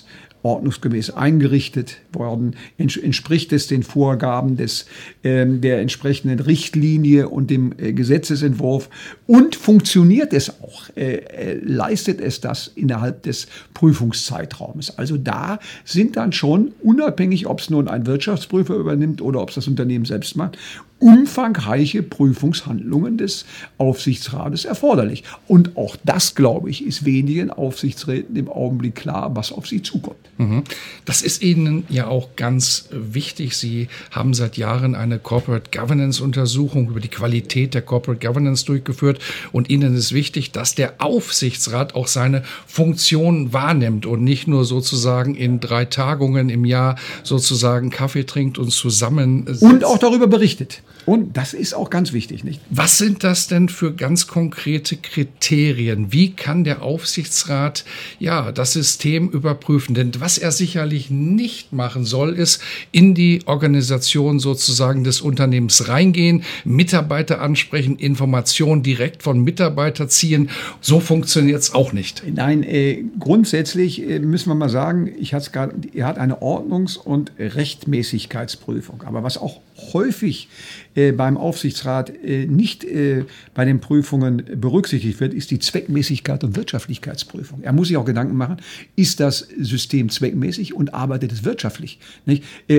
ordnungsgemäß 0.44 1.10
eingerichtet 1.10 1.96
worden, 2.12 2.54
entspricht 2.76 3.52
es 3.52 3.66
den 3.66 3.82
Vorgaben 3.82 4.56
des, 4.56 4.84
äh, 5.22 5.46
der 5.46 5.80
entsprechenden 5.80 6.38
Richtlinie 6.38 7.30
und 7.30 7.48
dem 7.50 7.72
äh, 7.78 7.94
Gesetzesentwurf 7.94 8.90
und 9.26 9.56
funktioniert 9.56 10.34
es 10.34 10.60
auch, 10.60 10.90
äh, 10.96 11.16
äh, 11.16 11.60
leistet 11.64 12.20
es 12.20 12.42
das 12.42 12.70
innerhalb 12.74 13.22
des 13.22 13.48
Prüfungszeitraums. 13.72 14.98
Also 14.98 15.16
da 15.16 15.58
sind 15.86 16.16
dann 16.16 16.32
schon, 16.32 16.72
unabhängig, 16.82 17.46
ob 17.46 17.60
es 17.60 17.70
nun 17.70 17.88
ein 17.88 18.06
Wirtschaftsprüfer 18.06 18.74
übernimmt 18.74 19.22
oder 19.22 19.40
ob 19.40 19.48
es 19.48 19.54
das 19.54 19.66
Unternehmen 19.66 20.04
selbst 20.04 20.36
macht, 20.36 20.58
umfangreiche 21.04 22.02
Prüfungshandlungen 22.02 23.18
des 23.18 23.44
Aufsichtsrates 23.76 24.64
erforderlich. 24.64 25.22
Und 25.46 25.76
auch 25.76 25.96
das, 26.02 26.34
glaube 26.34 26.70
ich, 26.70 26.86
ist 26.86 27.04
wenigen 27.04 27.50
Aufsichtsräten 27.50 28.34
im 28.36 28.48
Augenblick 28.48 28.94
klar, 28.94 29.36
was 29.36 29.52
auf 29.52 29.68
sie 29.68 29.82
zukommt. 29.82 30.16
Mhm. 30.38 30.64
Das 31.04 31.20
ist 31.20 31.42
Ihnen 31.42 31.84
ja 31.90 32.06
auch 32.06 32.36
ganz 32.36 32.88
wichtig. 32.90 33.58
Sie 33.58 33.88
haben 34.12 34.32
seit 34.32 34.56
Jahren 34.56 34.94
eine 34.94 35.18
Corporate 35.18 35.78
Governance 35.78 36.24
Untersuchung 36.24 36.88
über 36.88 37.00
die 37.00 37.08
Qualität 37.08 37.74
der 37.74 37.82
Corporate 37.82 38.26
Governance 38.26 38.64
durchgeführt. 38.64 39.18
Und 39.52 39.68
Ihnen 39.68 39.94
ist 39.94 40.14
wichtig, 40.14 40.52
dass 40.52 40.74
der 40.74 40.94
Aufsichtsrat 41.02 41.94
auch 41.94 42.06
seine 42.06 42.44
Funktion 42.66 43.52
wahrnimmt 43.52 44.06
und 44.06 44.24
nicht 44.24 44.48
nur 44.48 44.64
sozusagen 44.64 45.34
in 45.34 45.60
drei 45.60 45.84
Tagungen 45.84 46.48
im 46.48 46.64
Jahr 46.64 46.96
sozusagen 47.24 47.90
Kaffee 47.90 48.24
trinkt 48.24 48.56
und 48.56 48.70
zusammen. 48.70 49.46
Und 49.60 49.84
auch 49.84 49.98
darüber 49.98 50.28
berichtet. 50.28 50.82
Und 51.06 51.36
das 51.36 51.54
ist 51.54 51.74
auch 51.74 51.90
ganz 51.90 52.12
wichtig, 52.12 52.44
nicht? 52.44 52.60
Was 52.70 52.98
sind 52.98 53.24
das 53.24 53.46
denn 53.46 53.68
für 53.68 53.94
ganz 53.94 54.26
konkrete 54.26 54.96
Kriterien? 54.96 56.12
Wie 56.12 56.32
kann 56.32 56.64
der 56.64 56.82
Aufsichtsrat 56.82 57.84
ja 58.18 58.52
das 58.52 58.72
System 58.72 59.28
überprüfen? 59.28 59.94
Denn 59.94 60.12
was 60.18 60.38
er 60.38 60.52
sicherlich 60.52 61.10
nicht 61.10 61.72
machen 61.72 62.04
soll, 62.04 62.34
ist 62.34 62.62
in 62.92 63.14
die 63.14 63.42
Organisation 63.46 64.38
sozusagen 64.38 65.04
des 65.04 65.20
Unternehmens 65.20 65.88
reingehen, 65.88 66.44
Mitarbeiter 66.64 67.40
ansprechen, 67.40 67.96
Informationen 67.96 68.82
direkt 68.82 69.22
von 69.22 69.40
Mitarbeitern 69.40 70.08
ziehen. 70.08 70.50
So 70.80 71.00
funktioniert 71.00 71.60
es 71.60 71.74
auch 71.74 71.92
nicht. 71.92 72.22
Nein, 72.26 72.62
äh, 72.62 73.04
grundsätzlich 73.18 74.02
äh, 74.02 74.18
müssen 74.20 74.48
wir 74.48 74.54
mal 74.54 74.68
sagen, 74.68 75.12
ich 75.18 75.34
hatte 75.34 75.50
gerade, 75.50 75.74
er 75.92 76.06
hat 76.06 76.18
eine 76.18 76.40
Ordnungs- 76.40 76.96
und 76.96 77.32
Rechtmäßigkeitsprüfung. 77.38 79.02
Aber 79.04 79.22
was 79.22 79.38
auch 79.38 79.60
häufig 79.92 80.48
äh, 80.94 81.12
beim 81.12 81.36
Aufsichtsrat 81.36 82.12
äh, 82.24 82.46
nicht 82.46 82.84
äh, 82.84 83.24
bei 83.54 83.64
den 83.64 83.80
Prüfungen 83.80 84.44
berücksichtigt 84.56 85.18
wird, 85.18 85.34
ist 85.34 85.50
die 85.50 85.58
Zweckmäßigkeit 85.58 86.44
und 86.44 86.56
Wirtschaftlichkeitsprüfung. 86.56 87.62
Er 87.62 87.72
muss 87.72 87.88
sich 87.88 87.96
auch 87.96 88.04
Gedanken 88.04 88.36
machen, 88.36 88.58
ist 88.94 89.18
das 89.18 89.48
System 89.58 90.08
zweckmäßig 90.08 90.74
und 90.74 90.94
arbeitet 90.94 91.32
es 91.32 91.44
wirtschaftlich? 91.44 91.98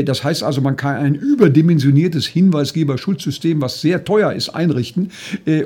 Das 0.05 0.23
heißt 0.23 0.43
also, 0.43 0.61
man 0.61 0.77
kann 0.77 0.95
ein 0.95 1.15
überdimensioniertes 1.15 2.25
Hinweisgeberschutzsystem, 2.27 3.61
was 3.61 3.81
sehr 3.81 4.03
teuer 4.03 4.33
ist, 4.33 4.49
einrichten 4.49 5.11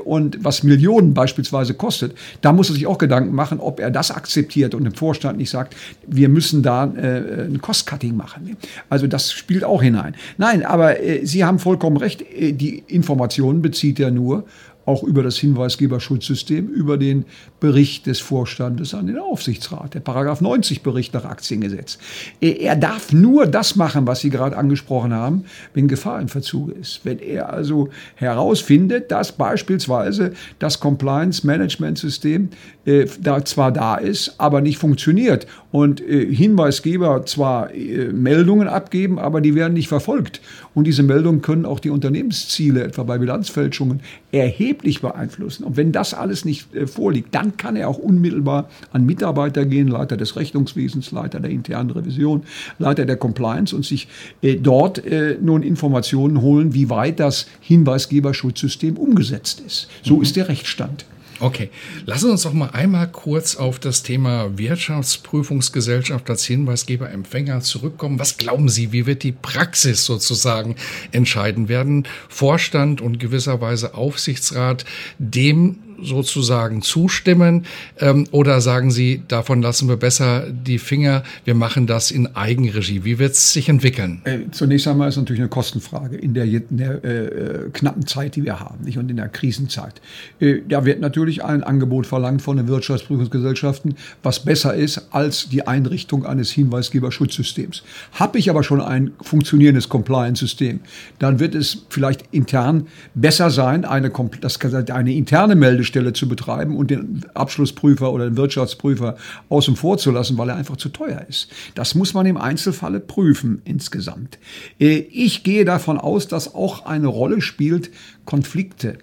und 0.05 0.43
was 0.43 0.63
Millionen 0.63 1.13
beispielsweise 1.13 1.73
kostet. 1.73 2.15
Da 2.41 2.53
muss 2.53 2.69
er 2.69 2.75
sich 2.75 2.87
auch 2.87 2.97
Gedanken 2.97 3.33
machen, 3.33 3.59
ob 3.59 3.79
er 3.79 3.91
das 3.91 4.11
akzeptiert 4.11 4.73
und 4.75 4.85
im 4.85 4.93
Vorstand 4.93 5.37
nicht 5.37 5.49
sagt, 5.49 5.75
wir 6.07 6.29
müssen 6.29 6.63
da 6.63 6.83
ein 6.83 7.59
Cost-Cutting 7.61 8.15
machen. 8.15 8.57
Also 8.89 9.07
das 9.07 9.31
spielt 9.31 9.63
auch 9.63 9.81
hinein. 9.81 10.15
Nein, 10.37 10.65
aber 10.65 10.95
Sie 11.23 11.43
haben 11.43 11.59
vollkommen 11.59 11.97
recht 11.97 12.23
die 12.39 12.83
Informationen 12.87 13.61
bezieht 13.61 13.99
er 13.99 14.11
nur 14.11 14.45
auch 14.89 15.03
über 15.03 15.21
das 15.21 15.37
Hinweisgeberschutzsystem, 15.37 16.67
über 16.67 16.97
den 16.97 17.25
Bericht 17.59 18.07
des 18.07 18.19
Vorstandes 18.19 18.95
an 18.95 19.05
den 19.05 19.19
Aufsichtsrat, 19.19 19.93
der 19.93 19.99
Paragraph 19.99 20.41
90 20.41 20.81
Bericht 20.81 21.13
nach 21.13 21.25
Aktiengesetz. 21.25 21.99
Er 22.41 22.75
darf 22.75 23.13
nur 23.13 23.45
das 23.45 23.75
machen, 23.75 24.07
was 24.07 24.21
Sie 24.21 24.31
gerade 24.31 24.57
angesprochen 24.57 25.13
haben, 25.13 25.45
wenn 25.75 25.87
Gefahr 25.87 26.19
im 26.19 26.27
Verzug 26.27 26.75
ist. 26.75 27.01
Wenn 27.03 27.19
er 27.19 27.53
also 27.53 27.89
herausfindet, 28.15 29.11
dass 29.11 29.31
beispielsweise 29.31 30.33
das 30.57 30.79
Compliance 30.79 31.45
Management 31.45 31.99
System 31.99 32.49
äh, 32.89 33.07
da 33.21 33.45
zwar 33.45 33.71
da 33.71 33.95
ist, 33.95 34.33
aber 34.39 34.61
nicht 34.61 34.79
funktioniert 34.79 35.45
und 35.71 36.01
äh, 36.01 36.33
Hinweisgeber 36.33 37.25
zwar 37.25 37.73
äh, 37.73 38.11
Meldungen 38.11 38.67
abgeben, 38.67 39.19
aber 39.19 39.41
die 39.41 39.53
werden 39.53 39.73
nicht 39.73 39.87
verfolgt. 39.87 40.41
Und 40.73 40.87
diese 40.87 41.03
Meldungen 41.03 41.41
können 41.41 41.65
auch 41.65 41.79
die 41.79 41.91
Unternehmensziele, 41.91 42.83
etwa 42.83 43.03
bei 43.03 43.19
Bilanzfälschungen, 43.19 43.99
erheblich 44.31 45.01
beeinflussen. 45.01 45.63
Und 45.63 45.77
wenn 45.77 45.91
das 45.91 46.13
alles 46.13 46.45
nicht 46.45 46.73
äh, 46.73 46.87
vorliegt, 46.87 47.35
dann 47.35 47.57
kann 47.57 47.75
er 47.75 47.89
auch 47.89 47.99
unmittelbar 47.99 48.69
an 48.91 49.05
Mitarbeiter 49.05 49.65
gehen, 49.65 49.87
Leiter 49.87 50.17
des 50.17 50.35
Rechnungswesens, 50.35 51.11
Leiter 51.11 51.39
der 51.39 51.51
internen 51.51 51.91
Revision, 51.91 52.43
Leiter 52.79 53.05
der 53.05 53.17
Compliance 53.17 53.75
und 53.75 53.85
sich 53.85 54.07
äh, 54.41 54.55
dort 54.55 55.05
äh, 55.05 55.37
nun 55.39 55.61
Informationen 55.61 56.41
holen, 56.41 56.73
wie 56.73 56.89
weit 56.89 57.19
das 57.19 57.45
Hinweisgeberschutzsystem 57.61 58.97
umgesetzt 58.97 59.61
ist. 59.65 59.89
So 60.01 60.15
mhm. 60.15 60.21
ist 60.23 60.35
der 60.35 60.49
Rechtsstand. 60.49 61.05
Okay, 61.41 61.69
lassen 62.05 62.31
uns 62.31 62.43
doch 62.43 62.51
mal 62.51 62.71
einmal 62.71 63.09
kurz 63.09 63.55
auf 63.55 63.79
das 63.79 64.03
Thema 64.03 64.57
Wirtschaftsprüfungsgesellschaft 64.57 66.29
als 66.29 66.43
Hinweisgeber 66.45 67.09
Empfänger 67.09 67.61
zurückkommen. 67.61 68.19
Was 68.19 68.35
glauben 68.35 68.67
Sie, 68.67 68.91
wie 68.91 69.05
wird 69.05 69.23
die 69.23 69.31
Praxis 69.31 70.03
sozusagen 70.03 70.75
entscheiden? 71.11 71.69
Werden 71.69 72.07
Vorstand 72.27 72.99
und 72.99 73.19
gewisserweise 73.19 73.93
Aufsichtsrat 73.93 74.83
dem 75.17 75.77
sozusagen 76.03 76.81
zustimmen 76.81 77.65
ähm, 77.99 78.25
oder 78.31 78.61
sagen 78.61 78.91
Sie, 78.91 79.21
davon 79.27 79.61
lassen 79.61 79.87
wir 79.87 79.97
besser 79.97 80.47
die 80.49 80.79
Finger, 80.79 81.23
wir 81.45 81.55
machen 81.55 81.87
das 81.87 82.11
in 82.11 82.35
Eigenregie? 82.35 83.03
Wie 83.03 83.19
wird 83.19 83.33
es 83.33 83.53
sich 83.53 83.69
entwickeln? 83.69 84.21
Äh, 84.23 84.39
zunächst 84.51 84.87
einmal 84.87 85.09
ist 85.09 85.17
natürlich 85.17 85.41
eine 85.41 85.49
Kostenfrage 85.49 86.17
in 86.17 86.33
der, 86.33 86.45
in 86.45 86.77
der 86.77 87.03
äh, 87.03 87.25
äh, 87.25 87.69
knappen 87.71 88.05
Zeit, 88.07 88.35
die 88.35 88.43
wir 88.43 88.59
haben 88.59 88.83
nicht? 88.83 88.97
und 88.97 89.09
in 89.09 89.17
der 89.17 89.29
Krisenzeit. 89.29 90.01
Äh, 90.39 90.59
da 90.67 90.85
wird 90.85 91.01
natürlich 91.01 91.43
ein 91.43 91.63
Angebot 91.63 92.07
verlangt 92.07 92.41
von 92.41 92.57
den 92.57 92.67
Wirtschaftsprüfungsgesellschaften, 92.67 93.95
was 94.23 94.43
besser 94.43 94.73
ist 94.73 95.07
als 95.11 95.49
die 95.49 95.67
Einrichtung 95.67 96.25
eines 96.25 96.51
Hinweisgeberschutzsystems. 96.51 97.83
Habe 98.13 98.39
ich 98.39 98.49
aber 98.49 98.63
schon 98.63 98.81
ein 98.81 99.11
funktionierendes 99.21 99.89
Compliance-System, 99.89 100.79
dann 101.19 101.39
wird 101.39 101.55
es 101.55 101.85
vielleicht 101.89 102.23
intern 102.31 102.87
besser 103.15 103.49
sein, 103.49 103.85
eine, 103.85 104.11
das, 104.41 104.59
eine 104.91 105.13
interne 105.13 105.55
Meldestelle 105.55 105.88
Stelle 105.89 106.13
zu 106.13 106.29
betreiben 106.29 106.77
und 106.77 106.89
den 106.89 107.25
Abschlussprüfer 107.33 108.13
oder 108.13 108.29
den 108.29 108.37
Wirtschaftsprüfer 108.37 109.17
außen 109.49 109.75
vor 109.75 109.97
zu 109.97 110.11
lassen, 110.11 110.37
weil 110.37 110.49
er 110.49 110.55
einfach 110.55 110.77
zu 110.77 110.89
teuer 110.89 111.25
ist. 111.27 111.49
Das 111.75 111.95
muss 111.95 112.13
man 112.13 112.25
im 112.25 112.37
Einzelfalle 112.37 112.99
prüfen 112.99 113.61
insgesamt. 113.65 114.39
Äh, 114.79 114.99
ich 115.11 115.43
gehe 115.43 115.65
davon 115.65 115.97
aus, 115.97 116.27
dass 116.27 116.55
auch 116.55 116.85
eine 116.85 117.07
Rolle 117.07 117.41
spielt 117.41 117.91
Konflikte 118.25 118.97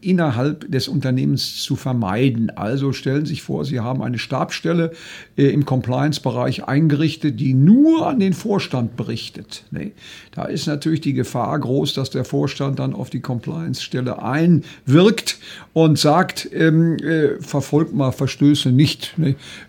innerhalb 0.00 0.70
des 0.70 0.88
Unternehmens 0.88 1.62
zu 1.62 1.76
vermeiden. 1.76 2.50
Also 2.50 2.92
stellen 2.92 3.26
Sie 3.26 3.30
sich 3.30 3.42
vor, 3.42 3.64
Sie 3.64 3.80
haben 3.80 4.02
eine 4.02 4.18
Stabsstelle 4.18 4.92
äh, 5.36 5.46
im 5.48 5.64
Compliance-Bereich 5.64 6.64
eingerichtet, 6.64 7.40
die 7.40 7.54
nur 7.54 8.06
an 8.06 8.18
den 8.18 8.32
Vorstand 8.32 8.96
berichtet. 8.96 9.64
Nee, 9.70 9.92
da 10.32 10.44
ist 10.44 10.66
natürlich 10.66 11.00
die 11.00 11.12
Gefahr 11.12 11.58
groß, 11.58 11.94
dass 11.94 12.10
der 12.10 12.24
Vorstand 12.24 12.78
dann 12.78 12.94
auf 12.94 13.10
die 13.10 13.20
Compliance-Stelle 13.20 14.22
einwirkt 14.22 15.38
und 15.72 15.98
sagt, 15.98 16.48
ähm, 16.52 16.96
äh, 16.96 17.40
verfolgt 17.40 17.94
mal 17.94 18.12
Verstöße 18.12 18.70
nicht. 18.72 19.14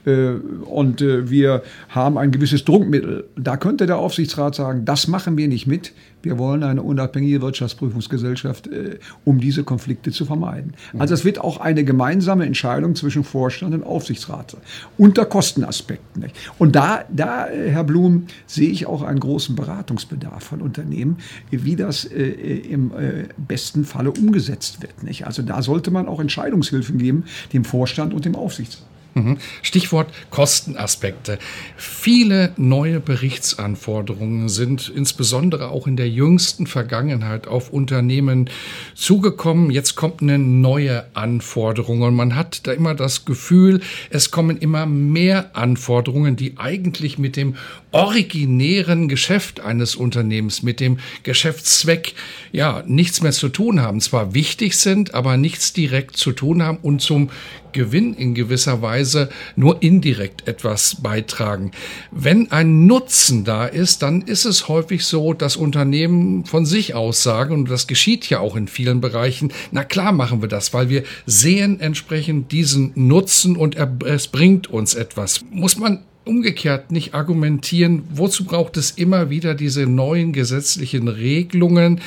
Äh, 0.06 0.32
und 0.66 1.02
äh, 1.02 1.30
wir 1.30 1.64
haben 1.90 2.18
ein 2.18 2.32
gewisses 2.32 2.66
Druckmittel. 2.66 3.26
Da 3.36 3.58
könnte 3.58 3.86
der 3.86 3.98
Aufsichtsrat 3.98 4.56
sagen, 4.56 4.86
das 4.86 5.08
machen 5.08 5.38
wir 5.38 5.48
nicht 5.48 5.68
mit. 5.68 5.94
Wir 6.24 6.38
wollen 6.38 6.64
eine 6.64 6.84
unabhängige 6.84 7.42
Wirtschaftsprüfungsgesellschaft, 7.42 8.68
äh, 8.68 9.00
um 9.26 9.40
diese 9.40 9.64
Konflikte 9.64 10.12
zu 10.12 10.26
vermeiden. 10.26 10.74
Also 10.98 11.14
es 11.14 11.26
wird 11.26 11.40
auch 11.40 11.60
eine 11.60 11.84
gemeinsame 11.84 12.46
Entscheidung 12.46 12.96
zwischen 12.96 13.24
Vorstand 13.24 13.74
und 13.74 13.84
Aufsichtsrat 13.84 14.58
unter 14.98 15.26
Kostenaspekten. 15.26 16.22
Nicht? 16.22 16.36
Und 16.58 16.76
da, 16.76 17.04
da, 17.10 17.48
äh, 17.48 17.70
Herr 17.70 17.84
Blum, 17.84 18.28
sehe 18.48 18.70
ich 18.70 18.86
auch 18.86 19.02
einen 19.02 19.20
großen 19.20 19.56
Beratungsbedarf 19.56 20.44
von 20.44 20.62
Unternehmen, 20.62 21.18
wie 21.50 21.76
das 21.76 22.06
äh, 22.06 22.24
im 22.24 22.92
äh, 22.92 23.26
besten 23.38 23.86
Falle 23.86 24.12
umgesetzt 24.12 24.82
wird. 24.82 25.04
Nicht? 25.04 25.26
Also 25.26 25.42
da 25.42 25.62
sollte 25.62 25.92
man 25.92 26.08
auch 26.08 26.20
Entscheidungshilfen 26.20 26.98
geben, 26.98 27.26
dem 27.54 27.64
Vorstand 27.66 28.14
und 28.14 28.26
dem 28.26 28.36
Aufsichtsrat. 28.36 28.91
Mhm. 29.14 29.40
Stichwort 29.62 30.10
Kostenaspekte. 30.30 31.38
Viele 31.76 32.54
neue 32.56 33.02
Berichtsanforderungen 33.02 34.48
sind 34.48 34.88
insbesondere 34.94 35.70
auch 35.70 35.86
in 35.86 35.98
der 35.98 36.10
jüngsten 36.10 36.66
Vergangenheit 36.66 37.46
auf 37.46 37.72
Unternehmen 37.72 38.50
zugekommen. 38.96 39.70
Jetzt 39.70 39.96
kommt 39.96 40.22
eine 40.22 40.40
neue 40.40 41.06
Anforderung 41.14 42.04
und 42.04 42.16
man 42.16 42.38
hat 42.38 42.66
da 42.68 42.72
immer 42.72 42.96
das 42.96 43.26
Gefühl, 43.26 43.82
es 44.10 44.32
kommen 44.32 44.58
immer 44.58 44.86
mehr 44.86 45.58
Anforderungen, 45.58 46.38
die 46.38 46.58
eigentlich 46.58 47.18
mit 47.18 47.36
dem 47.36 47.56
originären 47.92 49.10
Geschäft 49.10 49.60
eines 49.60 49.96
Unternehmens, 49.96 50.64
mit 50.64 50.80
dem 50.80 51.00
Geschäftszweck, 51.24 52.14
ja, 52.54 52.84
nichts 52.88 53.22
mehr 53.22 53.34
zu 53.34 53.50
tun 53.50 53.82
haben. 53.82 54.00
Zwar 54.00 54.34
wichtig 54.34 54.78
sind, 54.78 55.14
aber 55.14 55.36
nichts 55.36 55.74
direkt 55.74 56.16
zu 56.16 56.32
tun 56.32 56.64
haben 56.64 56.78
und 56.82 57.02
zum 57.02 57.30
Gewinn 57.74 58.14
in 58.14 58.34
gewisser 58.34 58.82
Weise 58.82 59.30
nur 59.56 59.82
indirekt 59.82 60.48
etwas 60.48 60.98
beitragen. 61.02 61.72
Wenn 62.12 62.52
ein 62.52 62.86
Nutzen 62.86 63.44
da 63.44 63.66
ist, 63.66 64.02
dann 64.02 64.22
ist 64.22 64.46
es 64.46 64.68
häufig 64.68 65.06
so, 65.06 65.34
dass 65.34 65.56
Unternehmen 65.56 66.46
von 66.46 66.66
sich 66.66 66.96
aus 66.96 67.24
sagen, 67.24 67.54
und 67.54 67.70
das 67.70 67.88
geschieht 67.88 68.30
ja 68.30 68.40
auch 68.40 68.56
in 68.56 68.68
vielen 68.68 69.02
Bereichen, 69.02 69.52
na 69.72 69.84
klar 69.84 70.12
machen 70.12 70.42
wir 70.42 70.50
das, 70.50 70.74
weil 70.74 70.90
wir 70.90 71.04
sehen 71.26 71.80
entsprechend 71.80 72.52
diesen 72.52 72.92
Nutzen 72.96 73.56
und 73.56 73.78
es 74.06 74.28
bringt 74.28 74.68
uns 74.68 74.94
etwas. 74.94 75.42
Muss 75.52 75.78
man 75.78 76.04
umgekehrt 76.26 76.92
nicht 76.92 77.14
argumentieren, 77.14 78.04
wozu 78.14 78.46
braucht 78.46 78.78
es 78.78 78.92
immer 78.92 79.30
wieder 79.30 79.56
diese 79.56 79.86
neuen 79.86 80.34
gesetzlichen 80.34 81.08
Regelungen? 81.08 82.02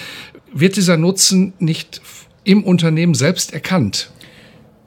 Wird 0.52 0.76
dieser 0.76 0.96
Nutzen 0.96 1.52
nicht 1.58 2.00
im 2.44 2.62
Unternehmen 2.62 3.14
selbst 3.14 3.52
erkannt? 3.52 4.10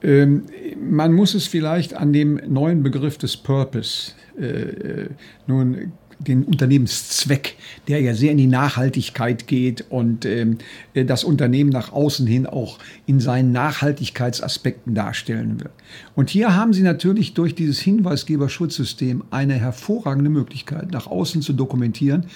Ähm, 0.02 0.44
man 0.80 1.12
muss 1.12 1.34
es 1.34 1.46
vielleicht 1.46 1.94
an 1.94 2.12
dem 2.12 2.40
neuen 2.46 2.82
Begriff 2.82 3.18
des 3.18 3.36
Purpose 3.36 4.12
äh, 4.38 4.44
äh 4.44 5.08
nun 5.46 5.92
den 6.18 6.44
Unternehmenszweck, 6.44 7.56
der 7.86 8.00
ja 8.00 8.14
sehr 8.14 8.32
in 8.32 8.38
die 8.38 8.46
Nachhaltigkeit 8.46 9.46
geht 9.46 9.84
und 9.88 10.24
ähm, 10.24 10.58
äh, 10.94 11.04
das 11.04 11.24
Unternehmen 11.24 11.70
nach 11.70 11.92
außen 11.92 12.26
hin 12.26 12.46
auch 12.46 12.78
in 13.06 13.20
seinen 13.20 13.52
Nachhaltigkeitsaspekten 13.52 14.94
darstellen 14.94 15.60
will. 15.60 15.70
Und 16.14 16.30
hier 16.30 16.56
haben 16.56 16.72
Sie 16.72 16.82
natürlich 16.82 17.34
durch 17.34 17.54
dieses 17.54 17.78
Hinweisgeberschutzsystem 17.80 19.24
eine 19.30 19.54
hervorragende 19.54 20.30
Möglichkeit, 20.30 20.90
nach 20.92 21.06
außen 21.06 21.42
zu 21.42 21.52
dokumentieren, 21.52 22.26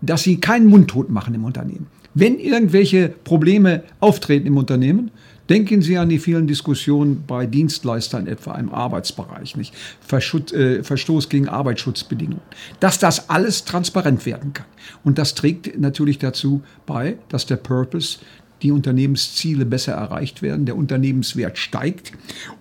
dass 0.00 0.22
Sie 0.22 0.40
keinen 0.40 0.66
Mundtot 0.66 1.10
machen 1.10 1.34
im 1.34 1.44
Unternehmen. 1.44 1.86
Wenn 2.14 2.38
irgendwelche 2.38 3.08
Probleme 3.08 3.84
auftreten 4.00 4.46
im 4.46 4.56
Unternehmen, 4.56 5.10
Denken 5.48 5.80
Sie 5.80 5.96
an 5.96 6.08
die 6.08 6.18
vielen 6.18 6.46
Diskussionen 6.46 7.24
bei 7.26 7.46
Dienstleistern 7.46 8.26
etwa 8.26 8.54
im 8.56 8.72
Arbeitsbereich, 8.72 9.56
nicht? 9.56 9.74
Verschut, 10.00 10.52
äh, 10.52 10.82
Verstoß 10.82 11.28
gegen 11.28 11.48
Arbeitsschutzbedingungen. 11.48 12.42
Dass 12.80 12.98
das 12.98 13.30
alles 13.30 13.64
transparent 13.64 14.26
werden 14.26 14.52
kann. 14.52 14.66
Und 15.04 15.18
das 15.18 15.34
trägt 15.34 15.78
natürlich 15.78 16.18
dazu 16.18 16.62
bei, 16.86 17.16
dass 17.28 17.46
der 17.46 17.56
Purpose 17.56 18.18
die 18.62 18.72
Unternehmensziele 18.72 19.64
besser 19.64 19.92
erreicht 19.92 20.42
werden, 20.42 20.66
der 20.66 20.76
Unternehmenswert 20.76 21.58
steigt 21.58 22.12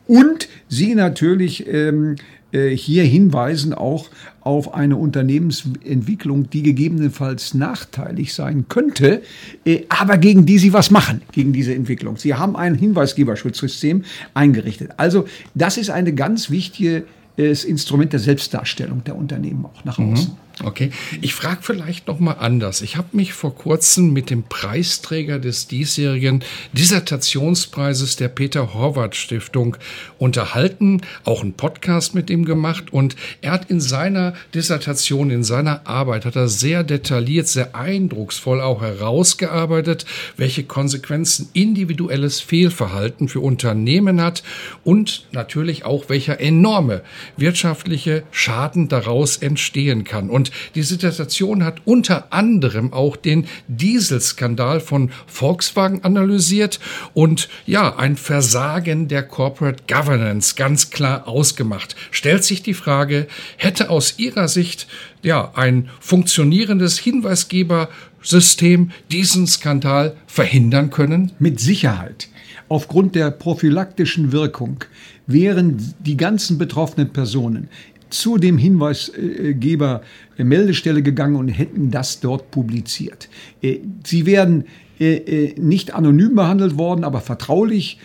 und 0.05 0.47
Sie 0.69 0.95
natürlich 0.95 1.65
ähm, 1.67 2.15
äh, 2.15 2.17
hier 2.51 3.03
hinweisen 3.03 3.73
auch 3.73 4.09
auf 4.41 4.73
eine 4.73 4.95
Unternehmensentwicklung, 4.95 6.49
die 6.49 6.63
gegebenenfalls 6.63 7.53
nachteilig 7.53 8.33
sein 8.33 8.65
könnte, 8.69 9.21
äh, 9.65 9.83
aber 9.89 10.17
gegen 10.17 10.45
die 10.45 10.57
sie 10.57 10.71
was 10.71 10.89
machen, 10.89 11.21
gegen 11.33 11.51
diese 11.51 11.75
Entwicklung. 11.75 12.17
Sie 12.17 12.33
haben 12.33 12.55
ein 12.55 12.75
Hinweisgeberschutzsystem 12.75 14.03
eingerichtet. 14.33 14.91
Also 14.97 15.25
das 15.55 15.77
ist 15.77 15.89
eine 15.89 16.13
ganz 16.13 16.49
wichtige 16.49 17.03
das 17.37 17.63
Instrument 17.63 18.13
der 18.13 18.19
Selbstdarstellung 18.19 19.03
der 19.03 19.15
Unternehmen 19.15 19.65
auch 19.65 19.85
nach 19.85 19.99
mhm. 19.99 20.15
Okay, 20.63 20.89
ich 21.21 21.35
frage 21.35 21.59
vielleicht 21.61 22.07
noch 22.07 22.19
mal 22.19 22.33
anders. 22.33 22.81
Ich 22.81 22.97
habe 22.97 23.09
mich 23.11 23.33
vor 23.33 23.53
kurzem 23.53 24.11
mit 24.11 24.31
dem 24.31 24.43
Preisträger 24.43 25.37
des 25.37 25.67
diesjährigen 25.67 26.43
Dissertationspreises 26.73 28.15
der 28.15 28.29
Peter 28.29 28.73
Horvath 28.73 29.15
Stiftung 29.15 29.77
unterhalten, 30.17 31.01
auch 31.25 31.43
einen 31.43 31.53
Podcast 31.53 32.15
mit 32.15 32.31
ihm 32.31 32.43
gemacht 32.43 32.91
und 32.91 33.15
er 33.41 33.51
hat 33.51 33.69
in 33.69 33.79
seiner 33.79 34.33
Dissertation, 34.55 35.29
in 35.29 35.43
seiner 35.43 35.85
Arbeit, 35.85 36.25
hat 36.25 36.35
er 36.35 36.47
sehr 36.47 36.83
detailliert, 36.83 37.47
sehr 37.47 37.75
eindrucksvoll 37.75 38.59
auch 38.59 38.81
herausgearbeitet, 38.81 40.05
welche 40.37 40.63
Konsequenzen 40.63 41.49
individuelles 41.53 42.41
Fehlverhalten 42.41 43.27
für 43.27 43.41
Unternehmen 43.41 44.21
hat 44.21 44.41
und 44.83 45.27
natürlich 45.31 45.85
auch 45.85 46.09
welcher 46.09 46.39
enorme 46.39 47.03
wirtschaftliche 47.35 48.23
Schaden 48.31 48.87
daraus 48.87 49.37
entstehen 49.37 50.03
kann. 50.03 50.31
Und 50.31 50.46
die 50.75 50.83
Situation 50.83 51.63
hat 51.63 51.81
unter 51.85 52.31
anderem 52.33 52.93
auch 52.93 53.15
den 53.15 53.47
Dieselskandal 53.67 54.79
von 54.79 55.11
Volkswagen 55.25 56.03
analysiert 56.03 56.79
und 57.13 57.49
ja, 57.65 57.97
ein 57.97 58.17
Versagen 58.17 59.07
der 59.07 59.23
Corporate 59.23 59.83
Governance 59.87 60.55
ganz 60.55 60.89
klar 60.89 61.27
ausgemacht. 61.27 61.95
Stellt 62.11 62.43
sich 62.43 62.63
die 62.63 62.73
Frage, 62.73 63.27
hätte 63.57 63.89
aus 63.89 64.15
Ihrer 64.17 64.47
Sicht 64.47 64.87
ja 65.23 65.51
ein 65.55 65.89
funktionierendes 65.99 66.97
Hinweisgebersystem 66.99 68.91
diesen 69.11 69.47
Skandal 69.47 70.15
verhindern 70.27 70.89
können? 70.89 71.31
Mit 71.39 71.59
Sicherheit. 71.59 72.29
Aufgrund 72.69 73.15
der 73.15 73.31
prophylaktischen 73.31 74.31
Wirkung 74.31 74.83
wären 75.25 75.93
die 75.99 76.17
ganzen 76.17 76.57
betroffenen 76.57 77.11
Personen 77.11 77.69
zu 78.09 78.37
dem 78.37 78.57
Hinweisgeber 78.57 80.01
Meldestelle 80.37 81.01
gegangen 81.01 81.35
und 81.35 81.47
hätten 81.47 81.91
das 81.91 82.19
dort 82.19 82.51
publiziert. 82.51 83.29
Äh, 83.61 83.79
sie 84.05 84.25
werden 84.25 84.65
äh, 84.99 85.15
äh, 85.15 85.59
nicht 85.59 85.93
anonym 85.93 86.35
behandelt 86.35 86.77
worden, 86.77 87.03
aber 87.03 87.21
vertraulich. 87.21 87.99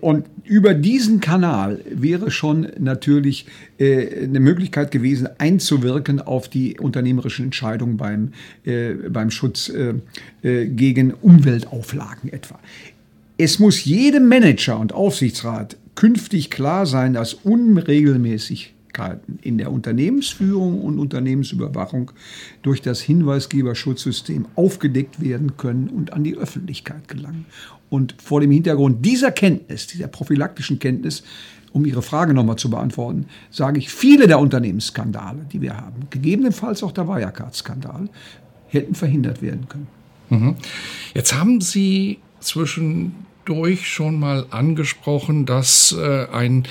Und 0.00 0.24
über 0.44 0.72
diesen 0.72 1.20
Kanal 1.20 1.80
wäre 1.90 2.30
schon 2.30 2.68
natürlich 2.78 3.44
eine 3.78 4.40
Möglichkeit 4.40 4.90
gewesen, 4.90 5.28
einzuwirken 5.36 6.22
auf 6.22 6.48
die 6.48 6.78
unternehmerischen 6.78 7.46
Entscheidungen 7.46 7.98
beim, 7.98 8.32
beim 9.10 9.30
Schutz 9.30 9.70
gegen 10.42 11.12
Umweltauflagen 11.12 12.32
etwa. 12.32 12.58
Es 13.36 13.58
muss 13.58 13.84
jedem 13.84 14.28
Manager 14.28 14.80
und 14.80 14.94
Aufsichtsrat 14.94 15.76
künftig 15.96 16.50
klar 16.50 16.86
sein, 16.86 17.12
dass 17.12 17.34
Unregelmäßigkeiten 18.98 19.38
in 19.42 19.58
der 19.58 19.72
Unternehmensführung 19.72 20.82
und 20.82 20.98
Unternehmensüberwachung 20.98 22.10
durch 22.62 22.82
das 22.82 23.00
Hinweisgeberschutzsystem 23.00 24.46
aufgedeckt 24.54 25.20
werden 25.20 25.56
können 25.56 25.88
und 25.88 26.12
an 26.12 26.24
die 26.24 26.36
Öffentlichkeit 26.36 27.08
gelangen. 27.08 27.46
Und 27.90 28.14
vor 28.20 28.40
dem 28.40 28.50
Hintergrund 28.50 29.04
dieser 29.04 29.30
Kenntnis, 29.30 29.86
dieser 29.86 30.08
prophylaktischen 30.08 30.78
Kenntnis, 30.78 31.22
um 31.72 31.84
Ihre 31.84 32.02
Frage 32.02 32.34
nochmal 32.34 32.56
zu 32.56 32.70
beantworten, 32.70 33.26
sage 33.50 33.78
ich, 33.78 33.90
viele 33.90 34.26
der 34.26 34.38
Unternehmensskandale, 34.38 35.46
die 35.52 35.60
wir 35.60 35.76
haben, 35.76 36.06
gegebenenfalls 36.10 36.82
auch 36.82 36.92
der 36.92 37.06
Wirecard-Skandal, 37.06 38.08
hätten 38.68 38.94
verhindert 38.94 39.42
werden 39.42 39.68
können. 39.68 39.86
Mhm. 40.30 40.56
Jetzt 41.14 41.38
haben 41.38 41.60
Sie 41.60 42.18
zwischen 42.40 43.14
durch 43.44 43.88
schon 43.88 44.18
mal 44.18 44.46
angesprochen, 44.50 45.46
dass 45.46 45.92
äh, 45.92 46.26
ein 46.30 46.64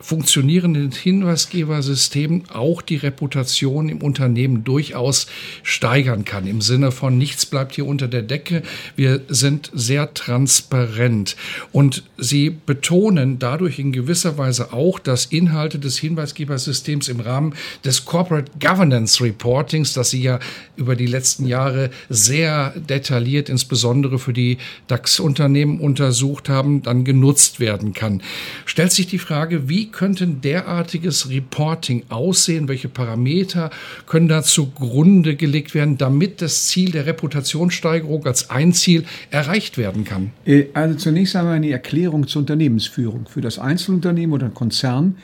funktionierendes 0.00 0.96
Hinweisgebersystem 0.96 2.44
auch 2.52 2.80
die 2.80 2.96
Reputation 2.96 3.88
im 3.88 3.98
Unternehmen 4.02 4.64
durchaus 4.64 5.26
steigern 5.62 6.24
kann. 6.24 6.46
Im 6.46 6.62
Sinne 6.62 6.90
von 6.90 7.18
nichts 7.18 7.44
bleibt 7.44 7.74
hier 7.74 7.86
unter 7.86 8.08
der 8.08 8.22
Decke. 8.22 8.62
Wir 8.96 9.20
sind 9.28 9.70
sehr 9.74 10.14
transparent. 10.14 11.36
Und 11.70 12.04
sie 12.16 12.50
betonen 12.50 13.38
dadurch 13.38 13.78
in 13.78 13.92
gewisser 13.92 14.38
Weise 14.38 14.72
auch, 14.72 14.98
dass 14.98 15.26
Inhalte 15.26 15.78
des 15.78 15.98
Hinweisgebersystems 15.98 17.08
im 17.08 17.20
Rahmen 17.20 17.54
des 17.84 18.06
Corporate 18.06 18.50
Governance 18.58 19.22
Reportings, 19.22 19.92
das 19.92 20.10
sie 20.10 20.22
ja 20.22 20.38
über 20.76 20.96
die 20.96 21.06
letzten 21.06 21.46
Jahre 21.46 21.90
sehr 22.08 22.70
detailliert, 22.76 23.48
insbesondere 23.50 24.18
für 24.18 24.32
die 24.32 24.56
DAX-Unternehmen 24.86 25.78
untersucht 25.78 26.48
haben, 26.48 26.82
dann 26.82 27.04
genutzt 27.04 27.60
werden 27.60 27.92
kann. 27.92 28.22
Stellt 28.64 28.92
sich 28.92 29.06
die 29.06 29.18
Frage, 29.18 29.68
wie 29.68 29.89
könnte 29.92 30.26
derartiges 30.26 31.30
Reporting 31.30 32.04
aussehen? 32.08 32.68
Welche 32.68 32.88
Parameter 32.88 33.70
können 34.06 34.28
da 34.28 34.42
zugrunde 34.42 35.36
gelegt 35.36 35.74
werden, 35.74 35.98
damit 35.98 36.42
das 36.42 36.66
Ziel 36.66 36.90
der 36.92 37.06
Reputationssteigerung 37.06 38.26
als 38.26 38.50
ein 38.50 38.72
Ziel 38.72 39.04
erreicht 39.30 39.78
werden 39.78 40.04
kann? 40.04 40.32
Äh, 40.44 40.66
also 40.74 40.96
zunächst 40.96 41.36
einmal 41.36 41.54
eine 41.54 41.70
Erklärung 41.70 42.26
zur 42.26 42.40
Unternehmensführung. 42.40 43.26
Für 43.28 43.40
das 43.40 43.58
Einzelunternehmen 43.58 44.32
oder 44.32 44.48
Konzern 44.48 45.16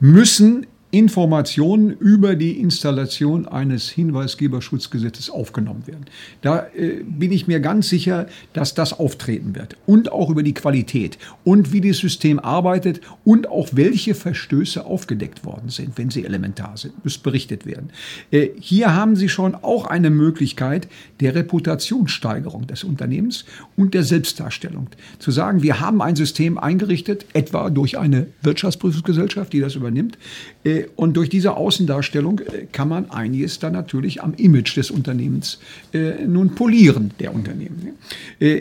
müssen 0.00 0.66
Informationen 0.94 1.90
über 1.90 2.36
die 2.36 2.60
Installation 2.60 3.48
eines 3.48 3.90
Hinweisgeberschutzgesetzes 3.90 5.28
aufgenommen 5.28 5.88
werden. 5.88 6.04
Da 6.40 6.68
äh, 6.72 7.02
bin 7.02 7.32
ich 7.32 7.48
mir 7.48 7.58
ganz 7.58 7.88
sicher, 7.88 8.28
dass 8.52 8.74
das 8.74 8.92
auftreten 8.92 9.56
wird. 9.56 9.76
Und 9.86 10.12
auch 10.12 10.30
über 10.30 10.44
die 10.44 10.54
Qualität 10.54 11.18
und 11.42 11.72
wie 11.72 11.80
das 11.80 11.98
System 11.98 12.38
arbeitet 12.38 13.00
und 13.24 13.48
auch 13.48 13.70
welche 13.72 14.14
Verstöße 14.14 14.86
aufgedeckt 14.86 15.44
worden 15.44 15.68
sind, 15.68 15.98
wenn 15.98 16.10
sie 16.10 16.24
elementar 16.24 16.76
sind, 16.76 17.02
muss 17.02 17.18
berichtet 17.18 17.66
werden. 17.66 17.90
Äh, 18.30 18.50
hier 18.60 18.94
haben 18.94 19.16
Sie 19.16 19.28
schon 19.28 19.56
auch 19.56 19.86
eine 19.86 20.10
Möglichkeit 20.10 20.86
der 21.18 21.34
Reputationssteigerung 21.34 22.68
des 22.68 22.84
Unternehmens 22.84 23.46
und 23.76 23.94
der 23.94 24.04
Selbstdarstellung. 24.04 24.90
Zu 25.18 25.32
sagen, 25.32 25.64
wir 25.64 25.80
haben 25.80 26.00
ein 26.00 26.14
System 26.14 26.56
eingerichtet, 26.56 27.26
etwa 27.32 27.68
durch 27.70 27.98
eine 27.98 28.28
Wirtschaftsprüfungsgesellschaft, 28.42 29.52
die 29.52 29.60
das 29.60 29.74
übernimmt, 29.74 30.18
äh, 30.62 30.83
und 30.96 31.16
durch 31.16 31.28
diese 31.28 31.56
Außendarstellung 31.56 32.40
äh, 32.40 32.66
kann 32.72 32.88
man 32.88 33.10
einiges 33.10 33.58
dann 33.58 33.72
natürlich 33.72 34.22
am 34.22 34.34
Image 34.34 34.76
des 34.76 34.90
Unternehmens 34.90 35.58
äh, 35.92 36.24
nun 36.26 36.54
polieren, 36.54 37.12
der 37.20 37.34
Unternehmen. 37.34 37.90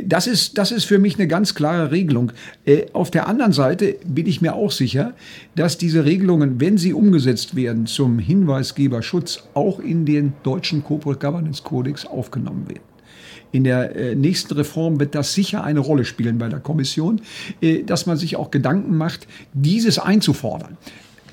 Das 0.06 0.28
ist, 0.28 0.58
das 0.58 0.72
ist 0.72 0.86
für 0.86 1.00
mich 1.00 1.16
eine 1.16 1.28
ganz 1.28 1.56
klare 1.56 1.92
Regelung. 1.92 2.32
Auf 2.94 3.12
der 3.12 3.28
anderen 3.28 3.52
Seite 3.52 3.96
bin 4.06 4.28
ich 4.28 4.42
mir 4.42 4.56
auch 4.56 4.72
sicher, 4.72 5.14
dass 5.56 5.78
diese 5.78 6.06
Regelungen, 6.06 6.60
wenn 6.60 6.78
sie 6.78 6.94
umgesetzt 6.94 7.56
werden 7.56 7.86
zum 7.86 8.20
Hinweisgeberschutz, 8.20 9.44
auch 9.54 9.80
in 9.80 10.06
den 10.06 10.34
deutschen 10.44 10.84
Corporate 10.84 11.20
Governance 11.20 11.64
Codex 11.64 12.06
aufgenommen 12.06 12.68
werden. 12.68 12.84
In 13.52 13.64
der 13.64 14.16
nächsten 14.16 14.54
Reform 14.56 15.00
wird 15.00 15.16
das 15.16 15.34
sicher 15.34 15.64
eine 15.64 15.80
Rolle 15.80 16.06
spielen 16.06 16.38
bei 16.38 16.50
der 16.50 16.60
Kommission, 16.60 17.22
dass 17.86 18.06
man 18.06 18.18
sich 18.18 18.36
auch 18.36 18.52
Gedanken 18.52 18.98
macht, 18.98 19.28
dieses 19.54 20.00
einzufordern 20.00 20.78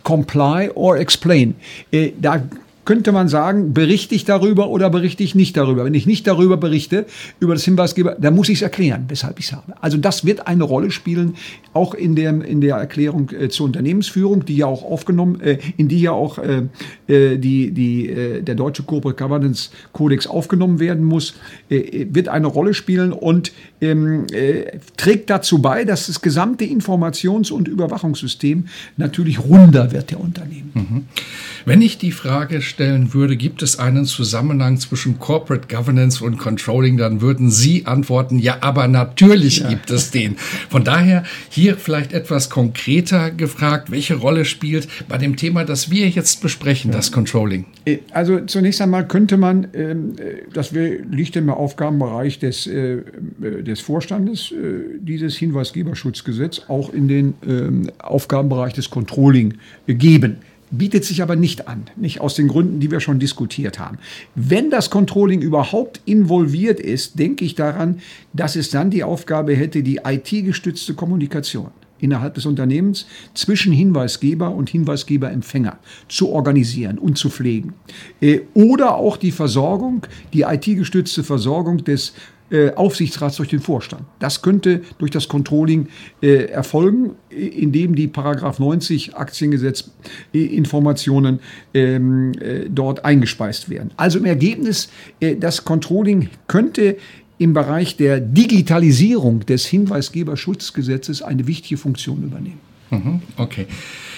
comply 0.05 0.71
or 0.75 0.97
explain. 0.97 1.55
Eh, 1.93 2.07
äh, 2.07 2.13
da 2.21 2.43
könnte 2.91 3.13
man 3.13 3.29
sagen, 3.29 3.73
berichte 3.73 4.17
ich 4.17 4.25
darüber 4.25 4.69
oder 4.69 4.91
berichte 4.91 5.23
ich 5.23 5.37
nicht 5.37 5.57
darüber. 5.57 5.85
Wenn 5.85 5.95
ich 5.95 6.07
nicht 6.07 6.27
darüber 6.27 6.57
berichte, 6.57 7.07
über 7.39 7.55
das 7.55 7.65
Hinweisgeber, 7.65 8.17
dann 8.19 8.35
muss 8.35 8.49
ich 8.49 8.59
es 8.59 8.63
erklären, 8.63 9.05
weshalb 9.07 9.39
ich 9.39 9.45
es 9.45 9.53
habe. 9.53 9.81
Also 9.81 9.97
das 9.97 10.25
wird 10.25 10.49
eine 10.49 10.65
Rolle 10.65 10.91
spielen, 10.91 11.37
auch 11.73 11.95
in 11.95 12.17
der, 12.17 12.45
in 12.45 12.61
der 12.61 12.75
Erklärung 12.75 13.31
äh, 13.31 13.49
zur 13.49 13.67
Unternehmensführung, 13.67 14.45
die 14.45 14.57
ja 14.57 14.67
auch 14.67 14.83
aufgenommen, 14.83 15.41
äh, 15.41 15.59
in 15.77 15.87
die 15.87 16.01
ja 16.01 16.11
auch 16.11 16.39
äh, 16.39 16.63
äh 17.07 17.39
die, 17.39 17.71
die, 17.71 18.11
äh, 18.11 18.43
der 18.43 18.57
deutsche 18.57 18.83
Corporate 18.83 19.23
Governance 19.23 19.71
Kodex 19.93 20.27
aufgenommen 20.27 20.81
werden 20.81 21.05
muss, 21.05 21.35
äh, 21.69 22.09
wird 22.11 22.27
eine 22.27 22.49
Rolle 22.49 22.75
spielen 22.75 23.13
und 23.13 23.53
ähm, 23.81 24.27
trägt 24.97 25.31
dazu 25.31 25.63
bei, 25.63 25.85
dass 25.85 26.09
das 26.09 26.21
gesamte 26.21 26.65
Informations- 26.65 27.53
und 27.53 27.69
Überwachungssystem 27.69 28.67
natürlich 28.97 29.39
runder 29.39 29.93
wird 29.93 30.11
der 30.11 30.21
Unternehmen. 30.21 30.71
Mhm. 30.75 31.05
Wenn 31.65 31.83
ich 31.83 31.97
die 31.97 32.13
Frage 32.13 32.61
stellen 32.81 33.13
würde, 33.13 33.37
gibt 33.37 33.61
es 33.61 33.79
einen 33.79 34.07
Zusammenhang 34.07 34.79
zwischen 34.79 35.19
Corporate 35.19 35.69
Governance 35.69 36.25
und 36.25 36.39
Controlling, 36.39 36.97
dann 36.97 37.21
würden 37.21 37.51
Sie 37.51 37.85
antworten, 37.85 38.39
ja, 38.39 38.57
aber 38.63 38.89
natürlich 38.89 39.59
ja. 39.59 39.69
gibt 39.69 39.91
es 39.91 40.11
den. 40.11 40.37
Von 40.71 40.83
daher 40.83 41.25
hier 41.51 41.77
vielleicht 41.77 42.15
etwas 42.15 42.49
konkreter 42.49 43.33
gefragt, 43.33 43.91
welche 43.91 44.15
Rolle 44.15 44.47
spielt 44.47 44.89
bei 45.11 45.19
dem 45.19 45.37
Thema, 45.37 45.67
das 45.67 45.91
wir 45.91 46.09
jetzt 46.09 46.41
besprechen, 46.41 46.91
ja. 46.91 46.97
das 46.97 47.13
Controlling? 47.13 47.67
Äh, 47.85 47.99
also 48.13 48.41
zunächst 48.47 48.81
einmal 48.81 49.07
könnte 49.07 49.37
man, 49.37 49.69
ähm, 49.75 50.15
äh, 50.17 50.51
das 50.51 50.73
liegt 50.73 51.37
im 51.37 51.51
Aufgabenbereich 51.51 52.39
des, 52.39 52.67
äh, 52.67 53.03
des 53.39 53.81
Vorstandes, 53.81 54.55
dieses 55.01 55.37
Hinweisgeberschutzgesetz 55.37 56.63
auch 56.69 56.95
in 56.95 57.09
den 57.09 57.35
ähm, 57.47 57.91
Aufgabenbereich 57.99 58.73
des 58.73 58.89
Controlling 58.89 59.59
geben 59.87 60.39
bietet 60.71 61.05
sich 61.05 61.23
aber 61.23 61.37
nicht 61.37 61.69
an, 61.69 61.85
nicht 61.97 62.21
aus 62.21 62.35
den 62.35 62.49
Gründen, 62.49 62.81
die 62.81 62.91
wir 62.91 63.01
schon 63.01 63.19
diskutiert 63.19 63.79
haben. 63.79 63.99
Wenn 64.35 64.71
das 64.71 64.91
Controlling 64.91 65.43
überhaupt 65.43 66.01
involviert 66.05 66.81
ist, 66.81 67.19
denke 67.19 67.45
ich 67.45 67.55
daran, 67.55 68.01
dass 68.33 68.57
es 68.57 68.71
dann 68.71 68.91
die 68.91 69.05
Aufgabe 69.05 69.55
hätte, 69.55 69.83
die 69.83 70.01
IT-gestützte 70.05 70.95
Kommunikation 70.95 71.71
innerhalb 72.01 72.35
des 72.35 72.47
Unternehmens 72.47 73.07
zwischen 73.35 73.73
Hinweisgeber 73.73 74.55
und 74.55 74.71
Hinweisgeberempfänger 74.71 75.79
zu 76.09 76.31
organisieren 76.31 76.99
und 76.99 77.19
zu 77.19 77.31
pflegen. 77.31 77.75
Äh, 78.21 78.41
oder 78.55 78.95
auch 78.95 79.17
die 79.17 79.33
Versorgung, 79.33 80.07
die 80.33 80.43
IT-gestützte 80.43 81.25
Versorgung 81.25 81.85
des 81.85 82.15
äh, 82.51 82.73
Aufsichtsrats 82.75 83.37
durch 83.37 83.49
den 83.49 83.61
Vorstand. 83.61 84.03
Das 84.19 84.43
könnte 84.43 84.83
durch 84.99 85.11
das 85.11 85.29
Controlling 85.29 85.89
äh, 86.23 86.47
erfolgen, 86.47 87.13
indem 87.31 87.95
die 87.95 88.09
Paragraph 88.09 88.59
90 88.59 89.17
Aktiengesetz 89.17 89.91
äh, 90.35 90.45
Informationen 90.45 91.41
ähm, 91.75 92.33
äh, 92.41 92.69
dort 92.69 93.05
eingespeist 93.05 93.71
werden. 93.71 93.93
Also 93.97 94.19
im 94.19 94.25
Ergebnis, 94.25 94.91
äh, 95.21 95.37
das 95.37 95.65
Controlling 95.65 96.29
könnte 96.47 96.97
im 97.39 97.55
Bereich 97.55 97.97
der 97.97 98.21
Digitalisierung 98.21 99.47
des 99.47 99.65
Hinweisgeberschutzgesetzes 99.67 101.23
eine 101.23 101.47
wichtige 101.47 101.79
Funktion 101.79 102.23
übernehmen. 102.23 102.61
Mhm, 102.91 103.23
okay. 103.37 103.67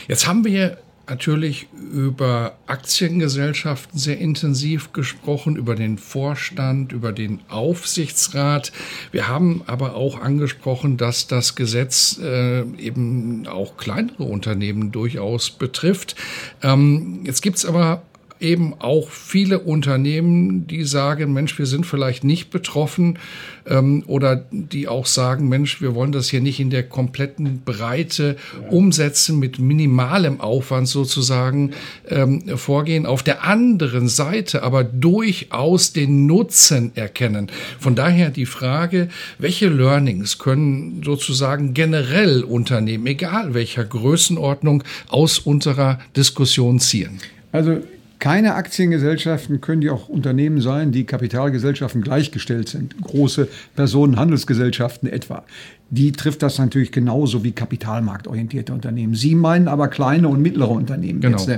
Jetzt 0.08 0.26
haben 0.26 0.44
wir 0.44 0.78
natürlich 1.08 1.68
über 1.92 2.56
Aktiengesellschaften 2.66 3.98
sehr 3.98 4.18
intensiv 4.18 4.92
gesprochen, 4.92 5.56
über 5.56 5.74
den 5.74 5.98
Vorstand, 5.98 6.92
über 6.92 7.12
den 7.12 7.40
Aufsichtsrat. 7.48 8.72
Wir 9.10 9.28
haben 9.28 9.62
aber 9.66 9.94
auch 9.94 10.20
angesprochen, 10.20 10.96
dass 10.96 11.26
das 11.26 11.54
Gesetz 11.54 12.18
äh, 12.22 12.62
eben 12.78 13.46
auch 13.46 13.76
kleinere 13.76 14.24
Unternehmen 14.24 14.92
durchaus 14.92 15.50
betrifft. 15.50 16.16
Ähm, 16.62 17.20
jetzt 17.24 17.42
gibt's 17.42 17.64
aber 17.64 18.02
eben 18.42 18.74
auch 18.80 19.08
viele 19.08 19.60
Unternehmen, 19.60 20.66
die 20.66 20.84
sagen, 20.84 21.32
Mensch, 21.32 21.58
wir 21.58 21.66
sind 21.66 21.86
vielleicht 21.86 22.24
nicht 22.24 22.50
betroffen 22.50 23.18
ähm, 23.66 24.02
oder 24.06 24.44
die 24.50 24.88
auch 24.88 25.06
sagen, 25.06 25.48
Mensch, 25.48 25.80
wir 25.80 25.94
wollen 25.94 26.12
das 26.12 26.28
hier 26.28 26.40
nicht 26.40 26.60
in 26.60 26.70
der 26.70 26.82
kompletten 26.82 27.62
Breite 27.64 28.36
umsetzen, 28.70 29.38
mit 29.38 29.58
minimalem 29.58 30.40
Aufwand 30.40 30.88
sozusagen 30.88 31.72
ähm, 32.08 32.42
vorgehen. 32.56 33.06
Auf 33.06 33.22
der 33.22 33.44
anderen 33.44 34.08
Seite 34.08 34.62
aber 34.62 34.84
durchaus 34.84 35.92
den 35.92 36.26
Nutzen 36.26 36.92
erkennen. 36.94 37.50
Von 37.78 37.94
daher 37.94 38.30
die 38.30 38.46
Frage, 38.46 39.08
welche 39.38 39.68
Learnings 39.68 40.38
können 40.38 41.02
sozusagen 41.04 41.74
generell 41.74 42.42
Unternehmen, 42.42 43.06
egal 43.06 43.54
welcher 43.54 43.84
Größenordnung, 43.84 44.82
aus 45.08 45.38
unserer 45.38 46.00
Diskussion 46.16 46.80
ziehen? 46.80 47.20
Also 47.52 47.82
keine 48.22 48.54
Aktiengesellschaften 48.54 49.60
können 49.60 49.80
die 49.80 49.90
auch 49.90 50.08
Unternehmen 50.08 50.60
sein, 50.60 50.92
die 50.92 51.02
Kapitalgesellschaften 51.02 52.02
gleichgestellt 52.02 52.68
sind. 52.68 52.94
Große 53.02 53.48
Personenhandelsgesellschaften 53.74 55.08
etwa. 55.08 55.42
Die 55.90 56.12
trifft 56.12 56.40
das 56.44 56.56
natürlich 56.56 56.92
genauso 56.92 57.42
wie 57.42 57.50
kapitalmarktorientierte 57.50 58.72
Unternehmen. 58.72 59.16
Sie 59.16 59.34
meinen 59.34 59.66
aber 59.66 59.88
kleine 59.88 60.28
und 60.28 60.40
mittlere 60.40 60.70
Unternehmen. 60.70 61.20
Genau. 61.20 61.36
Jetzt, 61.36 61.48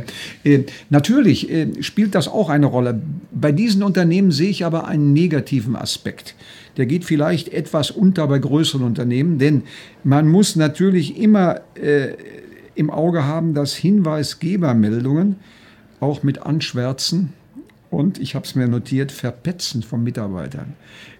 äh, 0.44 0.64
natürlich 0.88 1.50
äh, 1.50 1.82
spielt 1.82 2.14
das 2.14 2.28
auch 2.28 2.48
eine 2.48 2.64
Rolle. 2.64 2.98
Bei 3.30 3.52
diesen 3.52 3.82
Unternehmen 3.82 4.30
sehe 4.30 4.48
ich 4.48 4.64
aber 4.64 4.86
einen 4.86 5.12
negativen 5.12 5.76
Aspekt. 5.76 6.34
Der 6.78 6.86
geht 6.86 7.04
vielleicht 7.04 7.50
etwas 7.50 7.90
unter 7.90 8.26
bei 8.26 8.38
größeren 8.38 8.86
Unternehmen, 8.86 9.38
denn 9.38 9.64
man 10.02 10.28
muss 10.28 10.56
natürlich 10.56 11.18
immer 11.18 11.60
äh, 11.74 12.14
im 12.74 12.88
Auge 12.88 13.24
haben, 13.24 13.52
dass 13.52 13.74
Hinweisgebermeldungen 13.74 15.36
auch 16.00 16.22
mit 16.22 16.42
Anschwärzen 16.42 17.32
und, 17.90 18.18
ich 18.18 18.34
habe 18.34 18.44
es 18.44 18.54
mir 18.54 18.66
notiert, 18.66 19.12
Verpetzen 19.12 19.82
von 19.82 20.02
Mitarbeitern 20.02 20.74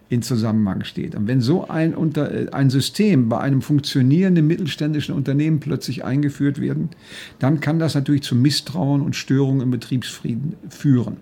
in 0.08 0.22
Zusammenhang 0.22 0.84
steht. 0.84 1.14
Und 1.14 1.26
wenn 1.28 1.40
so 1.40 1.68
ein, 1.68 1.94
unter, 1.94 2.30
äh, 2.30 2.50
ein 2.50 2.70
System 2.70 3.28
bei 3.28 3.38
einem 3.40 3.62
funktionierenden 3.62 4.46
mittelständischen 4.46 5.14
Unternehmen 5.14 5.60
plötzlich 5.60 6.04
eingeführt 6.04 6.60
werden, 6.60 6.90
dann 7.38 7.60
kann 7.60 7.78
das 7.78 7.94
natürlich 7.94 8.22
zu 8.22 8.36
Misstrauen 8.36 9.00
und 9.00 9.16
Störungen 9.16 9.62
im 9.62 9.70
Betriebsfrieden 9.70 10.54
führen. 10.68 11.16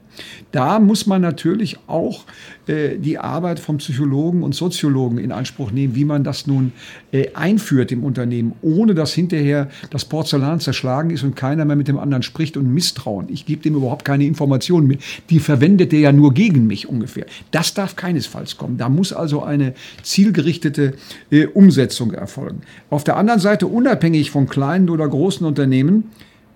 Da 0.50 0.78
muss 0.78 1.06
man 1.06 1.22
natürlich 1.22 1.78
auch 1.86 2.24
äh, 2.66 2.98
die 2.98 3.18
Arbeit 3.18 3.58
von 3.58 3.78
Psychologen 3.78 4.42
und 4.42 4.54
Soziologen 4.54 5.18
in 5.18 5.32
Anspruch 5.32 5.70
nehmen, 5.70 5.94
wie 5.94 6.04
man 6.04 6.24
das 6.24 6.46
nun 6.46 6.72
äh, 7.10 7.32
einführt 7.34 7.90
im 7.90 8.04
Unternehmen, 8.04 8.52
ohne 8.62 8.94
dass 8.94 9.14
hinterher 9.14 9.70
das 9.90 10.04
Porzellan 10.04 10.60
zerschlagen 10.60 11.10
ist 11.10 11.22
und 11.22 11.34
keiner 11.34 11.64
mehr 11.64 11.76
mit 11.76 11.88
dem 11.88 11.98
anderen 11.98 12.22
spricht 12.22 12.56
und 12.56 12.72
misstrauen. 12.72 13.26
Ich 13.30 13.46
gebe 13.46 13.62
dem 13.62 13.74
überhaupt 13.74 14.04
keine 14.04 14.24
Informationen 14.24 14.86
mehr. 14.86 14.98
Die 15.30 15.40
verwendet 15.40 15.92
der 15.92 16.00
ja 16.00 16.12
nur 16.12 16.34
gegen 16.34 16.66
mich 16.66 16.88
ungefähr. 16.88 17.26
Das 17.50 17.74
darf 17.74 17.96
keinesfalls 17.96 18.56
kommen. 18.56 18.76
Da 18.76 18.88
muss 18.88 19.12
also 19.12 19.42
eine 19.42 19.74
zielgerichtete 20.02 20.94
äh, 21.30 21.46
Umsetzung 21.46 22.12
erfolgen. 22.12 22.60
Auf 22.90 23.04
der 23.04 23.16
anderen 23.16 23.40
Seite, 23.40 23.66
unabhängig 23.66 24.30
von 24.30 24.48
kleinen 24.48 24.90
oder 24.90 25.08
großen 25.08 25.46
Unternehmen, 25.46 26.10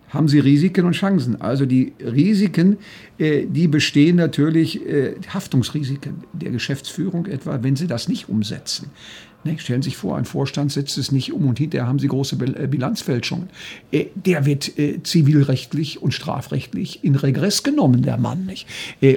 haben 0.09 0.29
sie 0.29 0.39
Risiken 0.39 0.87
und 0.87 0.93
Chancen. 0.93 1.41
Also 1.41 1.67
die 1.67 1.93
Risiken, 2.01 2.79
äh, 3.19 3.47
die 3.47 3.69
bestehen 3.69 4.17
natürlich, 4.17 4.87
äh, 4.87 5.15
Haftungsrisiken 5.33 6.25
der 6.33 6.51
Geschäftsführung 6.51 7.27
etwa, 7.27 7.63
wenn 7.63 7.77
sie 7.77 7.87
das 7.87 8.09
nicht 8.09 8.29
umsetzen. 8.29 8.91
Ne? 9.45 9.59
Stellen 9.59 9.83
Sie 9.83 9.91
sich 9.91 9.97
vor, 9.97 10.17
ein 10.17 10.25
Vorstand 10.25 10.73
setzt 10.73 10.99
es 10.99 11.13
nicht 11.13 11.33
um 11.33 11.49
und 11.49 11.59
hinterher 11.59 11.87
haben 11.87 11.99
Sie 11.99 12.09
große 12.09 12.37
äh, 12.37 12.67
Bilanzfälschungen. 12.67 13.49
Der 13.93 14.45
wird 14.45 14.73
zivilrechtlich 15.05 16.03
und 16.03 16.13
strafrechtlich 16.13 17.05
in 17.05 17.15
Regress 17.15 17.63
genommen, 17.63 18.03
der 18.03 18.17
Mann. 18.17 18.47
Nicht? 18.47 18.67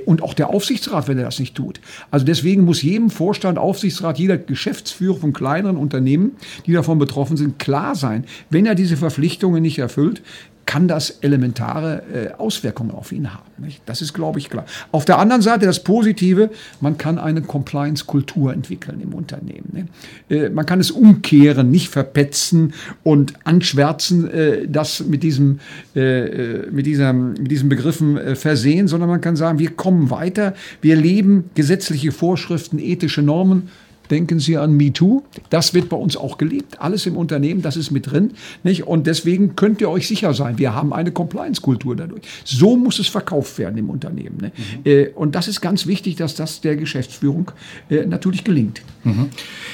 Und 0.06 0.21
auch 0.21 0.34
der 0.34 0.49
Aufsichtsrat, 0.49 1.08
wenn 1.08 1.17
er 1.17 1.25
das 1.25 1.39
nicht 1.39 1.56
tut. 1.56 1.82
Also 2.12 2.25
deswegen 2.25 2.63
muss 2.63 2.82
jedem 2.82 3.10
Vorstand, 3.10 3.58
Aufsichtsrat, 3.58 4.19
jeder 4.19 4.38
Geschäftsführer 4.38 5.17
von 5.17 5.34
kleineren 5.34 5.78
Unternehmen, 5.78 6.34
die 6.65 6.73
davon 6.73 6.99
betroffen 6.99 7.36
sind, 7.36 7.58
klar 7.58 7.95
sein, 7.95 8.25
wenn 8.49 8.65
er 8.65 8.75
diese 8.75 8.97
Verpflichtungen 8.97 9.62
nicht 9.62 9.80
erfüllt, 9.80 10.21
kann 10.69 10.88
das 10.88 11.10
elementare 11.21 12.03
äh, 12.13 12.32
Auswirkungen 12.38 12.91
auf 12.91 13.12
ihn 13.12 13.34
haben. 13.34 13.49
Das 13.88 14.03
ist, 14.03 14.13
glaube 14.13 14.38
ich, 14.38 14.51
klar. 14.51 14.65
Auf 14.91 15.03
der 15.03 15.17
anderen 15.17 15.41
Seite 15.41 15.65
das 15.65 15.84
Positive, 15.84 16.51
man 16.79 16.95
kann 16.95 17.17
eine 17.17 17.41
Compliance-Kultur 17.41 18.53
entwickeln 18.53 19.01
im 19.01 19.15
Unternehmen. 19.15 19.89
Äh, 20.29 20.49
man 20.49 20.67
kann 20.67 20.79
es 20.79 20.91
umkehren, 20.91 21.71
nicht 21.71 21.89
verpetzen 21.89 22.75
und 23.01 23.34
anschwärzen, 23.45 24.29
äh, 24.29 24.67
das 24.67 25.03
mit, 25.03 25.23
diesem, 25.23 25.60
mit, 25.95 26.86
dieser, 26.86 27.13
mit 27.13 27.49
diesen 27.49 27.67
Begriffen 27.67 28.36
versehen, 28.36 28.88
sondern 28.88 29.10
man 29.10 29.21
kann 29.21 29.36
sagen, 29.36 29.58
wir 29.58 29.71
kommen 29.71 30.12
weiter, 30.12 30.53
wir 30.82 30.95
leben 30.95 31.49
gesetzliche 31.55 32.12
Vorschriften, 32.12 32.77
ethische 32.77 33.23
Normen, 33.23 33.69
Denken 34.10 34.39
Sie 34.39 34.58
an 34.58 34.76
MeToo. 34.76 35.24
Das 35.50 35.74
wird 35.74 35.89
bei 35.89 35.98
uns 35.98 36.17
auch 36.17 36.38
gelebt. 36.38 36.82
Alles 36.82 37.06
im 37.06 37.17
Unternehmen, 37.17 37.62
das 37.62 37.78
ist 37.78 37.91
mit 37.91 38.12
drin. 38.12 38.32
Nicht? 38.63 38.88
Und 38.88 39.08
deswegen 39.08 39.56
könnt 39.56 39.82
ihr 39.82 39.89
euch 39.89 40.08
sicher 40.08 40.34
sein, 40.34 40.58
wir 40.58 40.74
haben 40.74 40.93
eine 40.93 41.12
Compliance-Kultur 41.12 41.95
dadurch. 41.95 42.22
So 42.43 42.76
muss 42.76 43.00
es 43.00 43.08
verkauft 43.08 43.58
werden 43.58 43.78
im 43.78 43.89
Unternehmen. 43.89 44.38
Ne? 44.41 44.52
Mhm. 44.56 44.91
Äh, 44.91 45.08
und 45.10 45.36
das 45.36 45.48
ist 45.48 45.62
ganz 45.62 45.86
wichtig, 45.88 46.15
dass 46.15 46.36
das 46.36 46.62
der 46.62 46.76
Geschäftsführung 46.76 47.52
äh, 47.89 48.06
natürlich 48.06 48.43
gelingt. 48.43 48.82
Mhm. 49.04 49.30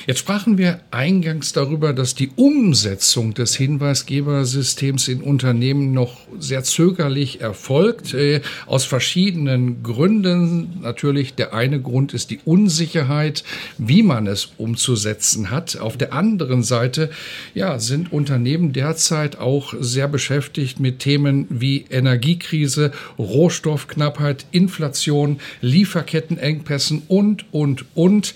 Jetzt 0.07 0.19
sprachen 0.19 0.57
wir 0.57 0.81
eingangs 0.91 1.53
darüber, 1.53 1.93
dass 1.93 2.15
die 2.15 2.29
Umsetzung 2.35 3.33
des 3.33 3.55
Hinweisgebersystems 3.55 5.07
in 5.07 5.21
Unternehmen 5.21 5.93
noch 5.93 6.19
sehr 6.39 6.63
zögerlich 6.63 7.41
erfolgt. 7.41 8.13
Äh, 8.13 8.41
aus 8.65 8.85
verschiedenen 8.85 9.83
Gründen. 9.83 10.79
Natürlich 10.81 11.35
der 11.35 11.53
eine 11.53 11.81
Grund 11.81 12.13
ist 12.13 12.29
die 12.29 12.39
Unsicherheit, 12.45 13.43
wie 13.77 14.03
man 14.03 14.24
man 14.25 14.33
es 14.33 14.49
umzusetzen 14.57 15.51
hat. 15.51 15.77
Auf 15.77 15.97
der 15.97 16.13
anderen 16.13 16.63
Seite 16.63 17.09
ja, 17.53 17.79
sind 17.79 18.11
Unternehmen 18.11 18.73
derzeit 18.73 19.37
auch 19.37 19.73
sehr 19.79 20.07
beschäftigt 20.07 20.79
mit 20.79 20.99
Themen 20.99 21.45
wie 21.49 21.85
Energiekrise, 21.89 22.91
Rohstoffknappheit, 23.19 24.45
Inflation, 24.51 25.39
Lieferkettenengpässen 25.61 27.03
und, 27.07 27.45
und, 27.53 27.85
und 27.93 28.33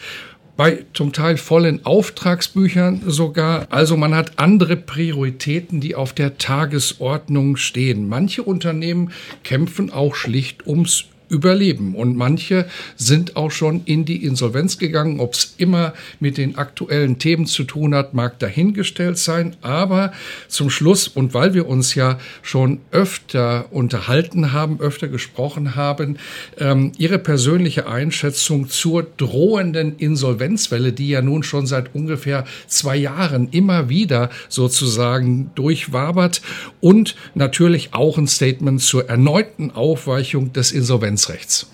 bei 0.56 0.86
zum 0.94 1.14
Teil 1.14 1.38
vollen 1.38 1.86
Auftragsbüchern 1.86 3.04
sogar. 3.08 3.68
Also 3.70 3.96
man 3.98 4.14
hat 4.14 4.34
andere 4.38 4.76
Prioritäten, 4.76 5.80
die 5.80 5.96
auf 5.96 6.14
der 6.14 6.38
Tagesordnung 6.38 7.56
stehen. 7.56 8.10
Manche 8.10 8.44
Unternehmen 8.44 9.12
kämpfen 9.44 9.90
auch 9.90 10.16
schlicht 10.16 10.68
ums 10.68 11.06
überleben. 11.30 11.96
Und 11.96 12.18
manche 12.18 12.66
sind 12.98 13.36
auch 13.36 13.52
schon 13.52 13.82
in 13.86 14.04
die 14.06 14.24
Insolvenz 14.26 14.78
gegangen. 14.78 15.20
Ob 15.20 15.34
es 15.34 15.54
immer 15.58 15.94
mit 16.20 16.38
den 16.38 16.58
aktuellen 16.58 17.20
Themen 17.20 17.46
zu 17.46 17.64
tun 17.64 17.96
hat, 17.96 18.14
mag 18.14 18.40
dahingestellt 18.40 19.18
sein. 19.18 19.56
Aber 19.62 20.12
zum 20.48 20.70
Schluss, 20.70 21.08
und 21.08 21.34
weil 21.34 21.54
wir 21.54 21.68
uns 21.68 21.96
ja 21.96 22.20
schon 22.42 22.80
öfter 22.92 23.68
unterhalten 23.72 24.52
haben, 24.52 24.80
öfter 24.80 25.08
gesprochen 25.08 25.76
haben, 25.76 26.18
ähm, 26.58 26.92
Ihre 26.98 27.20
persönliche 27.20 27.88
Einschätzung 27.88 28.70
zur 28.70 29.04
drohenden 29.04 29.98
Insolvenzwelle, 29.98 30.92
die 30.92 31.10
ja 31.10 31.22
nun 31.22 31.44
schon 31.44 31.68
seit 31.68 31.94
ungefähr 31.94 32.46
zwei 32.68 32.98
Jahren 32.98 33.50
immer 33.52 33.90
wieder 33.90 34.30
sozusagen 34.50 35.52
durchwabert 35.56 36.42
und 36.82 37.16
natürlich 37.36 37.94
auch 37.94 38.18
ein 38.18 38.28
Statement 38.28 38.82
zur 38.82 39.08
erneuten 39.08 39.72
Aufweichung 39.72 40.54
des 40.54 40.72
Insolvenz 40.72 41.19
Insolvenzrechts? 41.20 41.68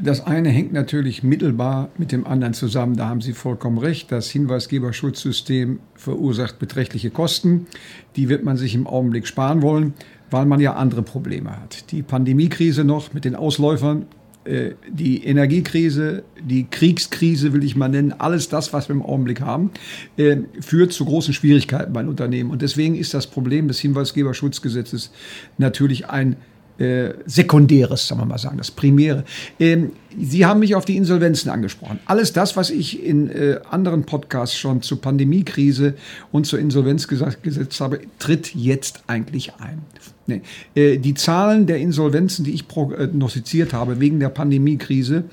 Das 0.00 0.24
eine 0.24 0.48
hängt 0.48 0.72
natürlich 0.72 1.24
mittelbar 1.24 1.90
mit 1.98 2.12
dem 2.12 2.24
anderen 2.24 2.54
zusammen. 2.54 2.96
Da 2.96 3.08
haben 3.08 3.20
Sie 3.20 3.32
vollkommen 3.32 3.78
recht. 3.78 4.12
Das 4.12 4.30
Hinweisgeberschutzsystem 4.30 5.80
verursacht 5.94 6.60
beträchtliche 6.60 7.10
Kosten. 7.10 7.66
Die 8.14 8.28
wird 8.28 8.44
man 8.44 8.56
sich 8.56 8.76
im 8.76 8.86
Augenblick 8.86 9.26
sparen 9.26 9.60
wollen, 9.60 9.94
weil 10.30 10.46
man 10.46 10.60
ja 10.60 10.74
andere 10.74 11.02
Probleme 11.02 11.50
hat. 11.50 11.90
Die 11.90 12.02
Pandemiekrise 12.02 12.84
noch 12.84 13.12
mit 13.12 13.24
den 13.24 13.34
Ausläufern, 13.34 14.06
äh, 14.44 14.74
die 14.88 15.24
Energiekrise, 15.24 16.22
die 16.40 16.68
Kriegskrise 16.70 17.52
will 17.52 17.64
ich 17.64 17.74
mal 17.74 17.88
nennen, 17.88 18.12
alles 18.12 18.48
das, 18.48 18.72
was 18.72 18.88
wir 18.88 18.94
im 18.94 19.02
Augenblick 19.02 19.40
haben, 19.40 19.72
äh, 20.16 20.36
führt 20.60 20.92
zu 20.92 21.06
großen 21.06 21.34
Schwierigkeiten 21.34 21.92
bei 21.92 22.06
Unternehmen. 22.06 22.52
Und 22.52 22.62
deswegen 22.62 22.94
ist 22.94 23.14
das 23.14 23.26
Problem 23.26 23.66
des 23.66 23.80
Hinweisgeberschutzgesetzes 23.80 25.10
natürlich 25.58 26.08
ein 26.08 26.36
äh, 26.78 27.14
Sekundäres, 27.26 28.06
sagen 28.06 28.20
wir 28.20 28.26
mal 28.26 28.38
sagen, 28.38 28.58
das 28.58 28.70
Primäre. 28.70 29.24
Ähm, 29.58 29.92
Sie 30.20 30.46
haben 30.46 30.60
mich 30.60 30.74
auf 30.74 30.84
die 30.84 30.96
Insolvenzen 30.96 31.50
angesprochen. 31.50 32.00
Alles 32.06 32.32
das, 32.32 32.56
was 32.56 32.70
ich 32.70 33.04
in 33.04 33.30
äh, 33.30 33.60
anderen 33.70 34.04
Podcasts 34.04 34.56
schon 34.56 34.82
zur 34.82 35.00
Pandemiekrise 35.00 35.94
und 36.32 36.46
zur 36.46 36.58
Insolvenz 36.58 37.06
gesagt, 37.06 37.42
gesetzt 37.42 37.80
habe, 37.80 38.00
tritt 38.18 38.54
jetzt 38.54 39.02
eigentlich 39.06 39.54
ein. 39.56 39.82
Nee. 40.26 40.42
Äh, 40.74 40.98
die 40.98 41.14
Zahlen 41.14 41.66
der 41.66 41.78
Insolvenzen, 41.78 42.44
die 42.44 42.52
ich 42.52 42.68
prognostiziert 42.68 43.72
habe 43.72 44.00
wegen 44.00 44.20
der 44.20 44.28
Pandemiekrise, 44.28 45.24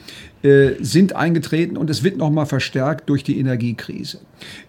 äh, 0.44 0.72
sind 0.80 1.16
eingetreten 1.16 1.78
und 1.78 1.90
es 1.90 2.04
wird 2.04 2.18
nochmal 2.18 2.46
verstärkt 2.46 3.10
durch 3.10 3.24
die 3.24 3.40
Energiekrise. 3.40 4.20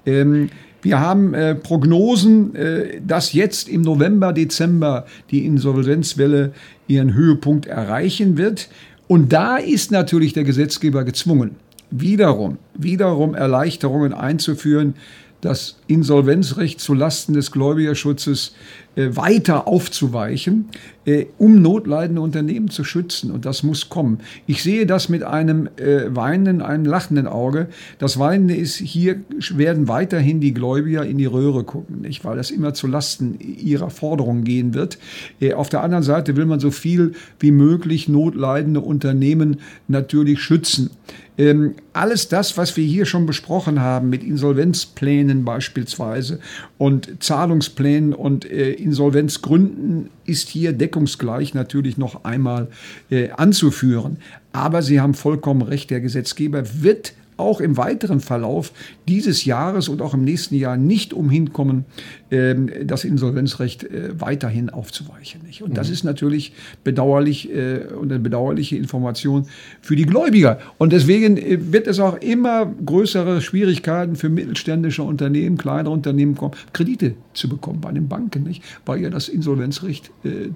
Ähm, 0.04 0.50
wir 0.86 1.00
haben 1.00 1.34
äh, 1.34 1.56
Prognosen, 1.56 2.54
äh, 2.54 3.00
dass 3.04 3.32
jetzt 3.32 3.68
im 3.68 3.82
November, 3.82 4.32
Dezember 4.32 5.04
die 5.32 5.44
Insolvenzwelle 5.44 6.52
ihren 6.86 7.12
Höhepunkt 7.12 7.66
erreichen 7.66 8.38
wird. 8.38 8.68
Und 9.08 9.32
da 9.32 9.56
ist 9.56 9.90
natürlich 9.90 10.32
der 10.32 10.44
Gesetzgeber 10.44 11.02
gezwungen, 11.02 11.56
wiederum, 11.90 12.58
wiederum 12.74 13.34
Erleichterungen 13.34 14.14
einzuführen, 14.14 14.94
das 15.40 15.76
Insolvenzrecht 15.88 16.80
zulasten 16.80 17.34
des 17.34 17.50
Gläubigerschutzes 17.50 18.54
weiter 18.96 19.68
aufzuweichen, 19.68 20.70
äh, 21.04 21.26
um 21.38 21.62
notleidende 21.62 22.20
Unternehmen 22.20 22.68
zu 22.68 22.82
schützen. 22.82 23.30
Und 23.30 23.44
das 23.44 23.62
muss 23.62 23.88
kommen. 23.88 24.20
Ich 24.46 24.62
sehe 24.62 24.86
das 24.86 25.08
mit 25.08 25.22
einem 25.22 25.68
äh, 25.76 26.14
weinenden, 26.14 26.62
einem 26.62 26.84
lachenden 26.84 27.26
Auge. 27.26 27.68
Das 27.98 28.18
Weinende 28.18 28.56
ist, 28.56 28.76
hier 28.76 29.20
werden 29.54 29.86
weiterhin 29.86 30.40
die 30.40 30.54
Gläubiger 30.54 31.04
in 31.04 31.18
die 31.18 31.26
Röhre 31.26 31.64
gucken, 31.64 32.00
nicht? 32.00 32.24
weil 32.24 32.36
das 32.36 32.50
immer 32.50 32.74
zulasten 32.74 33.38
ihrer 33.38 33.90
Forderungen 33.90 34.44
gehen 34.44 34.74
wird. 34.74 34.98
Äh, 35.40 35.54
auf 35.54 35.68
der 35.68 35.82
anderen 35.82 36.04
Seite 36.04 36.36
will 36.36 36.46
man 36.46 36.60
so 36.60 36.70
viel 36.70 37.12
wie 37.38 37.50
möglich 37.50 38.08
notleidende 38.08 38.80
Unternehmen 38.80 39.60
natürlich 39.88 40.40
schützen. 40.40 40.90
Ähm, 41.38 41.74
alles 41.92 42.28
das, 42.28 42.56
was 42.56 42.76
wir 42.76 42.84
hier 42.84 43.04
schon 43.04 43.26
besprochen 43.26 43.80
haben, 43.80 44.08
mit 44.08 44.24
Insolvenzplänen 44.24 45.44
beispielsweise 45.44 46.40
und 46.78 47.22
Zahlungsplänen 47.22 48.14
und 48.14 48.50
äh, 48.50 48.72
Insolvenzgründen, 48.86 50.10
ist 50.24 50.48
hier 50.48 50.72
deckungsgleich 50.72 51.54
natürlich 51.54 51.98
noch 51.98 52.24
einmal 52.24 52.68
äh, 53.10 53.30
anzuführen. 53.30 54.18
Aber 54.52 54.80
Sie 54.80 55.00
haben 55.00 55.14
vollkommen 55.14 55.62
recht, 55.62 55.90
der 55.90 56.00
Gesetzgeber 56.00 56.62
wird 56.82 57.12
auch 57.36 57.60
im 57.60 57.76
weiteren 57.76 58.20
Verlauf 58.20 58.72
dieses 59.08 59.44
Jahres 59.44 59.88
und 59.88 60.02
auch 60.02 60.14
im 60.14 60.24
nächsten 60.24 60.54
Jahr 60.54 60.76
nicht 60.76 61.12
umhin 61.12 61.52
kommen, 61.52 61.84
ähm, 62.30 62.70
das 62.84 63.04
Insolvenzrecht 63.04 63.84
äh, 63.84 64.20
weiterhin 64.20 64.70
aufzuweichen. 64.70 65.42
Und 65.60 65.76
das 65.76 65.88
mhm. 65.88 65.92
ist 65.94 66.04
natürlich 66.04 66.52
bedauerlich 66.82 67.54
äh, 67.54 67.84
und 67.98 68.10
eine 68.10 68.18
bedauerliche 68.18 68.76
Information 68.76 69.46
für 69.80 69.96
die 69.96 70.06
Gläubiger. 70.06 70.58
Und 70.78 70.92
deswegen 70.92 71.36
äh, 71.36 71.72
wird 71.72 71.86
es 71.86 72.00
auch 72.00 72.16
immer 72.16 72.66
größere 72.66 73.40
Schwierigkeiten 73.40 74.16
für 74.16 74.28
mittelständische 74.28 75.02
Unternehmen, 75.02 75.56
kleinere 75.56 75.92
Unternehmen 75.92 76.34
kommen, 76.34 76.54
Kredite 76.72 77.14
zu 77.34 77.48
bekommen 77.48 77.80
bei 77.80 77.92
den 77.92 78.08
Banken, 78.08 78.42
nicht? 78.44 78.62
weil 78.86 79.00
ja 79.00 79.10
das 79.10 79.28
Insolvenzrecht 79.28 80.10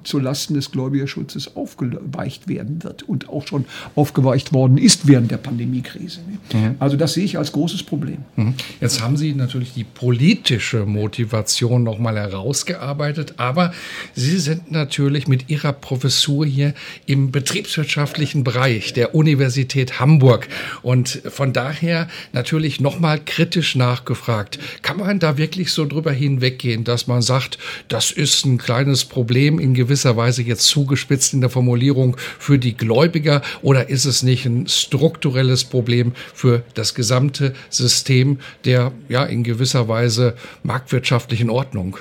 zu 0.04 0.18
Lasten 0.18 0.54
des 0.54 0.70
Gläubigerschutzes 0.72 1.56
aufgeweicht 1.56 2.48
werden 2.48 2.82
wird 2.82 3.02
und 3.02 3.28
auch 3.28 3.46
schon 3.46 3.64
aufgeweicht 3.94 4.52
worden 4.52 4.78
ist 4.78 5.06
während 5.06 5.30
der 5.30 5.36
Pandemiekrise. 5.36 6.20
Mhm. 6.52 6.69
Also 6.78 6.96
das 6.96 7.14
sehe 7.14 7.24
ich 7.24 7.38
als 7.38 7.52
großes 7.52 7.82
Problem. 7.82 8.18
Mhm. 8.36 8.54
Jetzt 8.80 9.02
haben 9.02 9.16
Sie 9.16 9.34
natürlich 9.34 9.74
die 9.74 9.84
politische 9.84 10.86
Motivation 10.86 11.82
nochmal 11.82 12.16
herausgearbeitet, 12.16 13.34
aber 13.36 13.72
Sie 14.14 14.38
sind 14.38 14.70
natürlich 14.70 15.28
mit 15.28 15.48
Ihrer 15.50 15.72
Professur 15.72 16.46
hier 16.46 16.74
im 17.06 17.30
betriebswirtschaftlichen 17.30 18.44
Bereich 18.44 18.92
der 18.92 19.14
Universität 19.14 20.00
Hamburg 20.00 20.48
und 20.82 21.22
von 21.28 21.52
daher 21.52 22.08
natürlich 22.32 22.80
nochmal 22.80 23.20
kritisch 23.24 23.76
nachgefragt. 23.76 24.58
Kann 24.82 24.98
man 24.98 25.18
da 25.18 25.36
wirklich 25.36 25.72
so 25.72 25.86
drüber 25.86 26.12
hinweggehen, 26.12 26.84
dass 26.84 27.06
man 27.06 27.22
sagt, 27.22 27.58
das 27.88 28.10
ist 28.10 28.44
ein 28.44 28.58
kleines 28.58 29.04
Problem 29.04 29.58
in 29.58 29.74
gewisser 29.74 30.16
Weise 30.16 30.42
jetzt 30.42 30.66
zugespitzt 30.66 31.34
in 31.34 31.40
der 31.40 31.50
Formulierung 31.50 32.16
für 32.38 32.58
die 32.58 32.76
Gläubiger 32.76 33.42
oder 33.62 33.88
ist 33.88 34.04
es 34.04 34.22
nicht 34.22 34.46
ein 34.46 34.66
strukturelles 34.66 35.64
Problem 35.64 36.12
für 36.34 36.59
das 36.74 36.94
gesamte 36.94 37.54
System 37.68 38.38
der 38.64 38.92
ja 39.08 39.24
in 39.24 39.42
gewisser 39.44 39.88
Weise 39.88 40.34
marktwirtschaftlichen 40.62 41.50
Ordnung? 41.50 41.96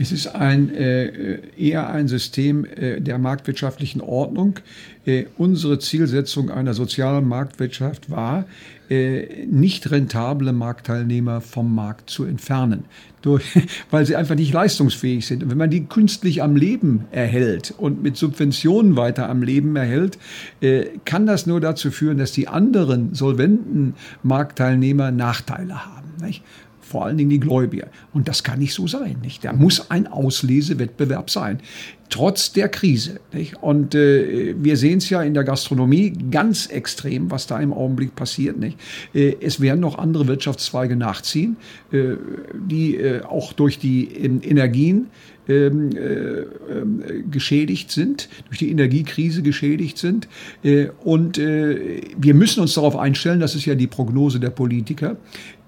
Es 0.00 0.12
ist 0.12 0.28
ein, 0.28 0.72
äh, 0.74 1.40
eher 1.56 1.90
ein 1.90 2.06
System 2.06 2.64
äh, 2.64 3.00
der 3.00 3.18
marktwirtschaftlichen 3.18 4.00
Ordnung. 4.00 4.60
Äh, 5.04 5.24
unsere 5.36 5.80
Zielsetzung 5.80 6.50
einer 6.50 6.72
sozialen 6.72 7.26
Marktwirtschaft 7.26 8.08
war, 8.08 8.46
äh, 8.88 9.46
nicht 9.46 9.90
rentable 9.90 10.52
Marktteilnehmer 10.52 11.40
vom 11.40 11.74
Markt 11.74 12.10
zu 12.10 12.24
entfernen, 12.24 12.84
durch, 13.22 13.44
weil 13.90 14.06
sie 14.06 14.14
einfach 14.14 14.36
nicht 14.36 14.52
leistungsfähig 14.52 15.26
sind. 15.26 15.42
Und 15.42 15.50
wenn 15.50 15.58
man 15.58 15.70
die 15.70 15.86
künstlich 15.86 16.42
am 16.42 16.54
Leben 16.54 17.06
erhält 17.10 17.74
und 17.76 18.00
mit 18.02 18.16
Subventionen 18.16 18.96
weiter 18.96 19.28
am 19.28 19.42
Leben 19.42 19.74
erhält, 19.74 20.18
äh, 20.60 20.86
kann 21.04 21.26
das 21.26 21.46
nur 21.46 21.60
dazu 21.60 21.90
führen, 21.90 22.18
dass 22.18 22.30
die 22.30 22.46
anderen 22.46 23.14
solventen 23.14 23.94
Marktteilnehmer 24.22 25.10
Nachteile 25.10 25.84
haben. 25.84 26.08
Nicht? 26.24 26.42
Vor 26.88 27.04
allen 27.04 27.18
Dingen 27.18 27.30
die 27.30 27.40
Gläubiger. 27.40 27.88
Und 28.14 28.28
das 28.28 28.42
kann 28.42 28.58
nicht 28.58 28.72
so 28.72 28.86
sein. 28.86 29.18
Nicht? 29.22 29.44
Da 29.44 29.52
muss 29.52 29.90
ein 29.90 30.06
Auslesewettbewerb 30.06 31.28
sein, 31.28 31.60
trotz 32.08 32.52
der 32.52 32.68
Krise. 32.68 33.20
Nicht? 33.32 33.62
Und 33.62 33.94
äh, 33.94 34.54
wir 34.58 34.76
sehen 34.76 34.98
es 34.98 35.10
ja 35.10 35.22
in 35.22 35.34
der 35.34 35.44
Gastronomie 35.44 36.12
ganz 36.30 36.66
extrem, 36.66 37.30
was 37.30 37.46
da 37.46 37.60
im 37.60 37.72
Augenblick 37.72 38.16
passiert. 38.16 38.58
Nicht? 38.58 38.78
Äh, 39.14 39.36
es 39.40 39.60
werden 39.60 39.80
noch 39.80 39.98
andere 39.98 40.26
Wirtschaftszweige 40.26 40.96
nachziehen, 40.96 41.56
äh, 41.92 42.14
die 42.54 42.96
äh, 42.96 43.22
auch 43.22 43.52
durch 43.52 43.78
die 43.78 44.04
ähm, 44.14 44.40
Energien 44.42 45.08
ähm, 45.48 45.90
äh, 45.96 46.00
äh, 46.00 47.22
geschädigt 47.30 47.90
sind, 47.90 48.28
durch 48.46 48.58
die 48.58 48.70
Energiekrise 48.70 49.42
geschädigt 49.42 49.98
sind. 49.98 50.28
Äh, 50.62 50.88
und 51.04 51.38
äh, 51.38 52.02
wir 52.16 52.34
müssen 52.34 52.60
uns 52.60 52.74
darauf 52.74 52.96
einstellen, 52.96 53.40
das 53.40 53.54
ist 53.54 53.64
ja 53.64 53.74
die 53.74 53.86
Prognose 53.86 54.40
der 54.40 54.50
Politiker, 54.50 55.16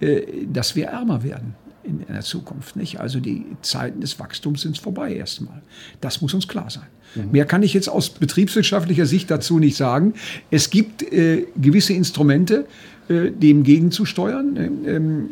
äh, 0.01 0.23
dass 0.53 0.77
wir 0.77 0.87
ärmer 0.87 1.23
werden 1.23 1.55
in 1.83 2.05
der 2.09 2.21
Zukunft. 2.21 2.77
Nicht? 2.77 3.01
Also 3.01 3.21
die 3.21 3.45
Zeiten 3.63 4.01
des 4.01 4.19
Wachstums 4.19 4.63
sind 4.63 4.79
vorbei 4.79 5.15
erstmal. 5.15 5.63
Das 6.01 6.21
muss 6.21 6.35
uns 6.35 6.47
klar 6.47 6.71
sein. 6.71 6.87
Mhm. 7.15 7.33
Mehr 7.33 7.47
kann 7.47 7.63
ich 7.63 7.75
jetzt 7.75 7.89
aus 7.89 8.11
betriebswirtschaftlicher 8.11 9.07
Sicht 9.07 9.31
dazu 9.31 9.59
nicht 9.59 9.77
sagen. 9.77 10.15
Es 10.51 10.71
gibt 10.71 11.03
äh, 11.13 11.47
gewisse 11.57 11.95
Instrumente, 11.95 12.67
äh, 13.09 13.31
dem 13.31 13.63
gegenzusteuern. 13.63 14.57
Ähm, 14.87 15.31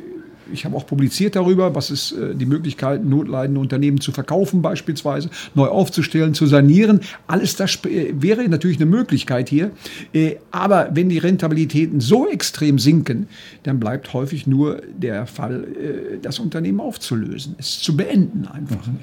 ich 0.53 0.65
habe 0.65 0.77
auch 0.77 0.87
publiziert 0.87 1.37
darüber, 1.37 1.75
was 1.75 1.91
ist 1.91 2.13
äh, 2.13 2.35
die 2.35 2.47
Möglichkeit, 2.47 3.05
notleidende 3.05 3.61
Unternehmen 3.61 4.01
zu 4.01 4.13
verkaufen 4.13 4.63
beispielsweise, 4.63 5.31
neu 5.55 5.67
aufzustellen, 5.67 6.35
zu 6.35 6.47
sanieren. 6.47 7.01
Alles 7.27 7.57
das 7.57 7.79
äh, 7.85 8.13
wäre 8.15 8.49
natürlich 8.49 8.79
eine 8.79 8.87
Möglichkeit 8.87 9.49
hier. 9.49 9.71
Äh, 10.13 10.37
aber 10.51 10.91
wenn 10.93 11.09
die 11.09 11.19
Rentabilitäten 11.19 12.01
so 12.01 12.29
extrem 12.29 12.79
sinken, 12.79 13.29
dann 13.63 13.81
bleibt 13.81 14.13
häufig 14.13 14.47
nur 14.47 14.83
der 14.97 15.27
Fall, 15.27 15.65
äh, 15.65 16.19
das 16.21 16.39
Unternehmen 16.39 16.81
aufzulösen, 16.81 17.55
es 17.59 17.81
zu 17.81 17.97
beenden 17.97 18.47
einfach. 18.47 18.87
Mhm. 18.87 18.99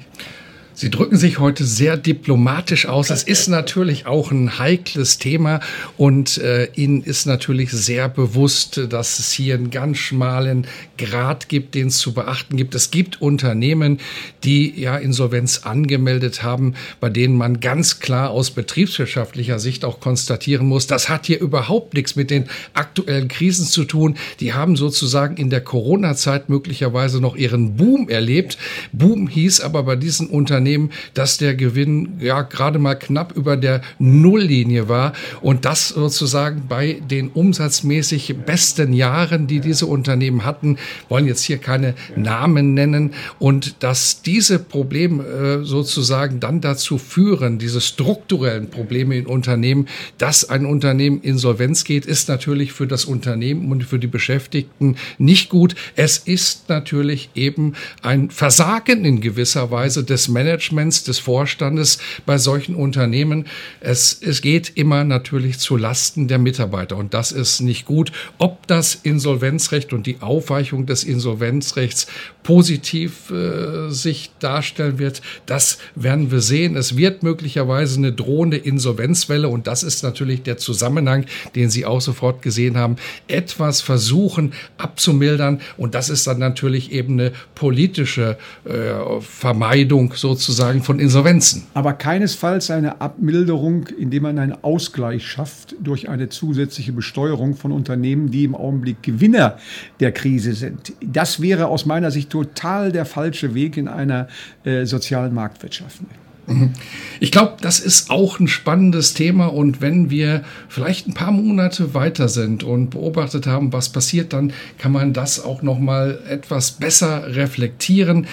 Sie 0.78 0.90
drücken 0.90 1.16
sich 1.16 1.38
heute 1.38 1.64
sehr 1.64 1.96
diplomatisch 1.96 2.84
aus. 2.84 3.08
Es 3.08 3.22
ist 3.22 3.48
natürlich 3.48 4.04
auch 4.04 4.30
ein 4.30 4.58
heikles 4.58 5.16
Thema 5.16 5.60
und 5.96 6.36
äh, 6.36 6.68
Ihnen 6.74 7.02
ist 7.02 7.24
natürlich 7.24 7.70
sehr 7.70 8.10
bewusst, 8.10 8.82
dass 8.90 9.18
es 9.18 9.32
hier 9.32 9.54
einen 9.54 9.70
ganz 9.70 9.96
schmalen 9.96 10.66
Grad 10.98 11.48
gibt, 11.48 11.74
den 11.74 11.86
es 11.86 11.96
zu 11.96 12.12
beachten 12.12 12.58
gibt. 12.58 12.74
Es 12.74 12.90
gibt 12.90 13.22
Unternehmen, 13.22 14.00
die 14.44 14.78
ja 14.78 14.98
Insolvenz 14.98 15.60
angemeldet 15.64 16.42
haben, 16.42 16.74
bei 17.00 17.08
denen 17.08 17.38
man 17.38 17.60
ganz 17.60 18.00
klar 18.00 18.28
aus 18.28 18.50
betriebswirtschaftlicher 18.50 19.58
Sicht 19.58 19.82
auch 19.82 19.98
konstatieren 19.98 20.66
muss, 20.66 20.86
das 20.86 21.08
hat 21.08 21.24
hier 21.24 21.40
überhaupt 21.40 21.94
nichts 21.94 22.16
mit 22.16 22.30
den 22.30 22.50
aktuellen 22.74 23.28
Krisen 23.28 23.64
zu 23.64 23.84
tun. 23.84 24.18
Die 24.40 24.52
haben 24.52 24.76
sozusagen 24.76 25.38
in 25.38 25.48
der 25.48 25.62
Corona-Zeit 25.62 26.50
möglicherweise 26.50 27.22
noch 27.22 27.34
ihren 27.34 27.78
Boom 27.78 28.10
erlebt. 28.10 28.58
Boom 28.92 29.26
hieß 29.26 29.62
aber 29.62 29.82
bei 29.84 29.96
diesen 29.96 30.26
Unternehmen, 30.26 30.65
Unternehmen, 30.66 30.90
dass 31.14 31.38
der 31.38 31.54
Gewinn 31.54 32.18
ja 32.18 32.42
gerade 32.42 32.78
mal 32.78 32.96
knapp 32.96 33.36
über 33.36 33.56
der 33.56 33.82
Nulllinie 34.00 34.88
war 34.88 35.12
und 35.40 35.64
das 35.64 35.88
sozusagen 35.90 36.64
bei 36.68 37.00
den 37.08 37.28
umsatzmäßig 37.28 38.34
besten 38.44 38.92
Jahren, 38.92 39.46
die 39.46 39.60
diese 39.60 39.86
Unternehmen 39.86 40.44
hatten, 40.44 40.76
wollen 41.08 41.26
jetzt 41.26 41.44
hier 41.44 41.58
keine 41.58 41.94
Namen 42.16 42.74
nennen 42.74 43.14
und 43.38 43.76
dass 43.84 44.22
diese 44.22 44.58
Probleme 44.58 45.24
äh, 45.24 45.64
sozusagen 45.64 46.40
dann 46.40 46.60
dazu 46.60 46.98
führen, 46.98 47.58
diese 47.58 47.80
strukturellen 47.80 48.68
Probleme 48.68 49.16
in 49.16 49.26
Unternehmen, 49.26 49.86
dass 50.18 50.48
ein 50.48 50.66
Unternehmen 50.66 51.20
insolvenz 51.20 51.84
geht, 51.84 52.06
ist 52.06 52.28
natürlich 52.28 52.72
für 52.72 52.88
das 52.88 53.04
Unternehmen 53.04 53.70
und 53.70 53.84
für 53.84 54.00
die 54.00 54.08
Beschäftigten 54.08 54.96
nicht 55.18 55.48
gut. 55.48 55.76
Es 55.94 56.18
ist 56.18 56.68
natürlich 56.68 57.30
eben 57.34 57.74
ein 58.02 58.30
Versagen 58.30 59.04
in 59.04 59.20
gewisser 59.20 59.70
Weise 59.70 60.02
des 60.02 60.26
Managements 60.28 60.55
Managements, 60.56 61.04
des 61.04 61.18
Vorstandes 61.18 61.98
bei 62.24 62.38
solchen 62.38 62.74
Unternehmen. 62.74 63.46
Es, 63.80 64.18
es 64.20 64.40
geht 64.40 64.72
immer 64.74 65.04
natürlich 65.04 65.58
zu 65.58 65.76
Lasten 65.76 66.28
der 66.28 66.38
Mitarbeiter 66.38 66.96
und 66.96 67.14
das 67.14 67.32
ist 67.32 67.60
nicht 67.60 67.84
gut. 67.84 68.12
Ob 68.38 68.66
das 68.66 68.94
Insolvenzrecht 68.94 69.92
und 69.92 70.06
die 70.06 70.20
Aufweichung 70.20 70.86
des 70.86 71.04
Insolvenzrechts 71.04 72.06
positiv 72.42 73.30
äh, 73.30 73.90
sich 73.90 74.30
darstellen 74.38 74.98
wird, 74.98 75.20
das 75.46 75.78
werden 75.94 76.30
wir 76.30 76.40
sehen. 76.40 76.76
Es 76.76 76.96
wird 76.96 77.22
möglicherweise 77.22 77.98
eine 77.98 78.12
drohende 78.12 78.56
Insolvenzwelle 78.56 79.48
und 79.48 79.66
das 79.66 79.82
ist 79.82 80.02
natürlich 80.02 80.42
der 80.42 80.56
Zusammenhang, 80.56 81.26
den 81.54 81.70
Sie 81.70 81.84
auch 81.84 82.00
sofort 82.00 82.42
gesehen 82.42 82.76
haben, 82.76 82.96
etwas 83.26 83.80
versuchen 83.80 84.52
abzumildern 84.78 85.60
und 85.76 85.94
das 85.94 86.08
ist 86.08 86.26
dann 86.26 86.38
natürlich 86.38 86.92
eben 86.92 87.14
eine 87.14 87.32
politische 87.54 88.38
äh, 88.64 89.20
Vermeidung 89.20 90.14
sozusagen 90.14 90.45
sozusagen 90.46 90.82
von 90.82 90.98
Insolvenzen. 90.98 91.64
Aber 91.74 91.92
keinesfalls 91.92 92.70
eine 92.70 93.00
Abmilderung, 93.00 93.88
indem 93.88 94.22
man 94.22 94.38
einen 94.38 94.64
Ausgleich 94.64 95.26
schafft 95.26 95.74
durch 95.80 96.08
eine 96.08 96.28
zusätzliche 96.28 96.92
Besteuerung 96.92 97.56
von 97.56 97.72
Unternehmen, 97.72 98.30
die 98.30 98.44
im 98.44 98.54
Augenblick 98.54 99.02
Gewinner 99.02 99.58
der 100.00 100.12
Krise 100.12 100.54
sind. 100.54 100.92
Das 101.02 101.42
wäre 101.42 101.66
aus 101.66 101.84
meiner 101.84 102.10
Sicht 102.10 102.30
total 102.30 102.92
der 102.92 103.04
falsche 103.04 103.54
Weg 103.54 103.76
in 103.76 103.88
einer 103.88 104.28
äh, 104.64 104.84
sozialen 104.84 105.34
Marktwirtschaft. 105.34 106.00
Mhm. 106.46 106.70
Ich 107.18 107.32
glaube, 107.32 107.54
das 107.60 107.80
ist 107.80 108.10
auch 108.10 108.38
ein 108.38 108.48
spannendes 108.48 109.14
Thema 109.14 109.46
und 109.46 109.80
wenn 109.80 110.10
wir 110.10 110.44
vielleicht 110.68 111.08
ein 111.08 111.14
paar 111.14 111.32
Monate 111.32 111.94
weiter 111.94 112.28
sind 112.28 112.62
und 112.62 112.90
beobachtet 112.90 113.46
haben, 113.46 113.72
was 113.72 113.88
passiert, 113.88 114.32
dann 114.32 114.52
kann 114.78 114.92
man 114.92 115.12
das 115.12 115.42
auch 115.42 115.62
noch 115.62 115.78
mal 115.78 116.20
etwas 116.28 116.72
besser 116.72 117.34
reflektieren. 117.34 118.26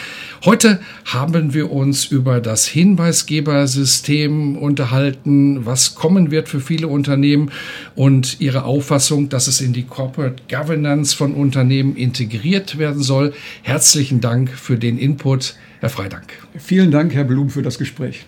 Heute 0.43 0.79
haben 1.05 1.53
wir 1.53 1.71
uns 1.71 2.05
über 2.05 2.41
das 2.41 2.67
Hinweisgebersystem 2.67 4.57
unterhalten, 4.57 5.65
was 5.65 5.95
kommen 5.95 6.29
wird 6.31 6.49
für 6.49 6.59
viele 6.59 6.87
Unternehmen 6.87 7.51
und 7.95 8.41
ihre 8.41 8.63
Auffassung, 8.63 9.29
dass 9.29 9.47
es 9.47 9.61
in 9.61 9.73
die 9.73 9.83
Corporate 9.83 10.43
Governance 10.49 11.15
von 11.15 11.33
Unternehmen 11.33 11.95
integriert 11.95 12.77
werden 12.77 13.01
soll. 13.01 13.33
Herzlichen 13.61 14.21
Dank 14.21 14.49
für 14.49 14.77
den 14.77 14.97
Input. 14.97 15.55
Herr 15.83 15.89
Freidank. 15.89 16.31
Vielen 16.57 16.91
Dank, 16.91 17.13
Herr 17.13 17.25
Blum, 17.25 17.49
für 17.49 17.61
das 17.61 17.77
Gespräch. 17.77 18.25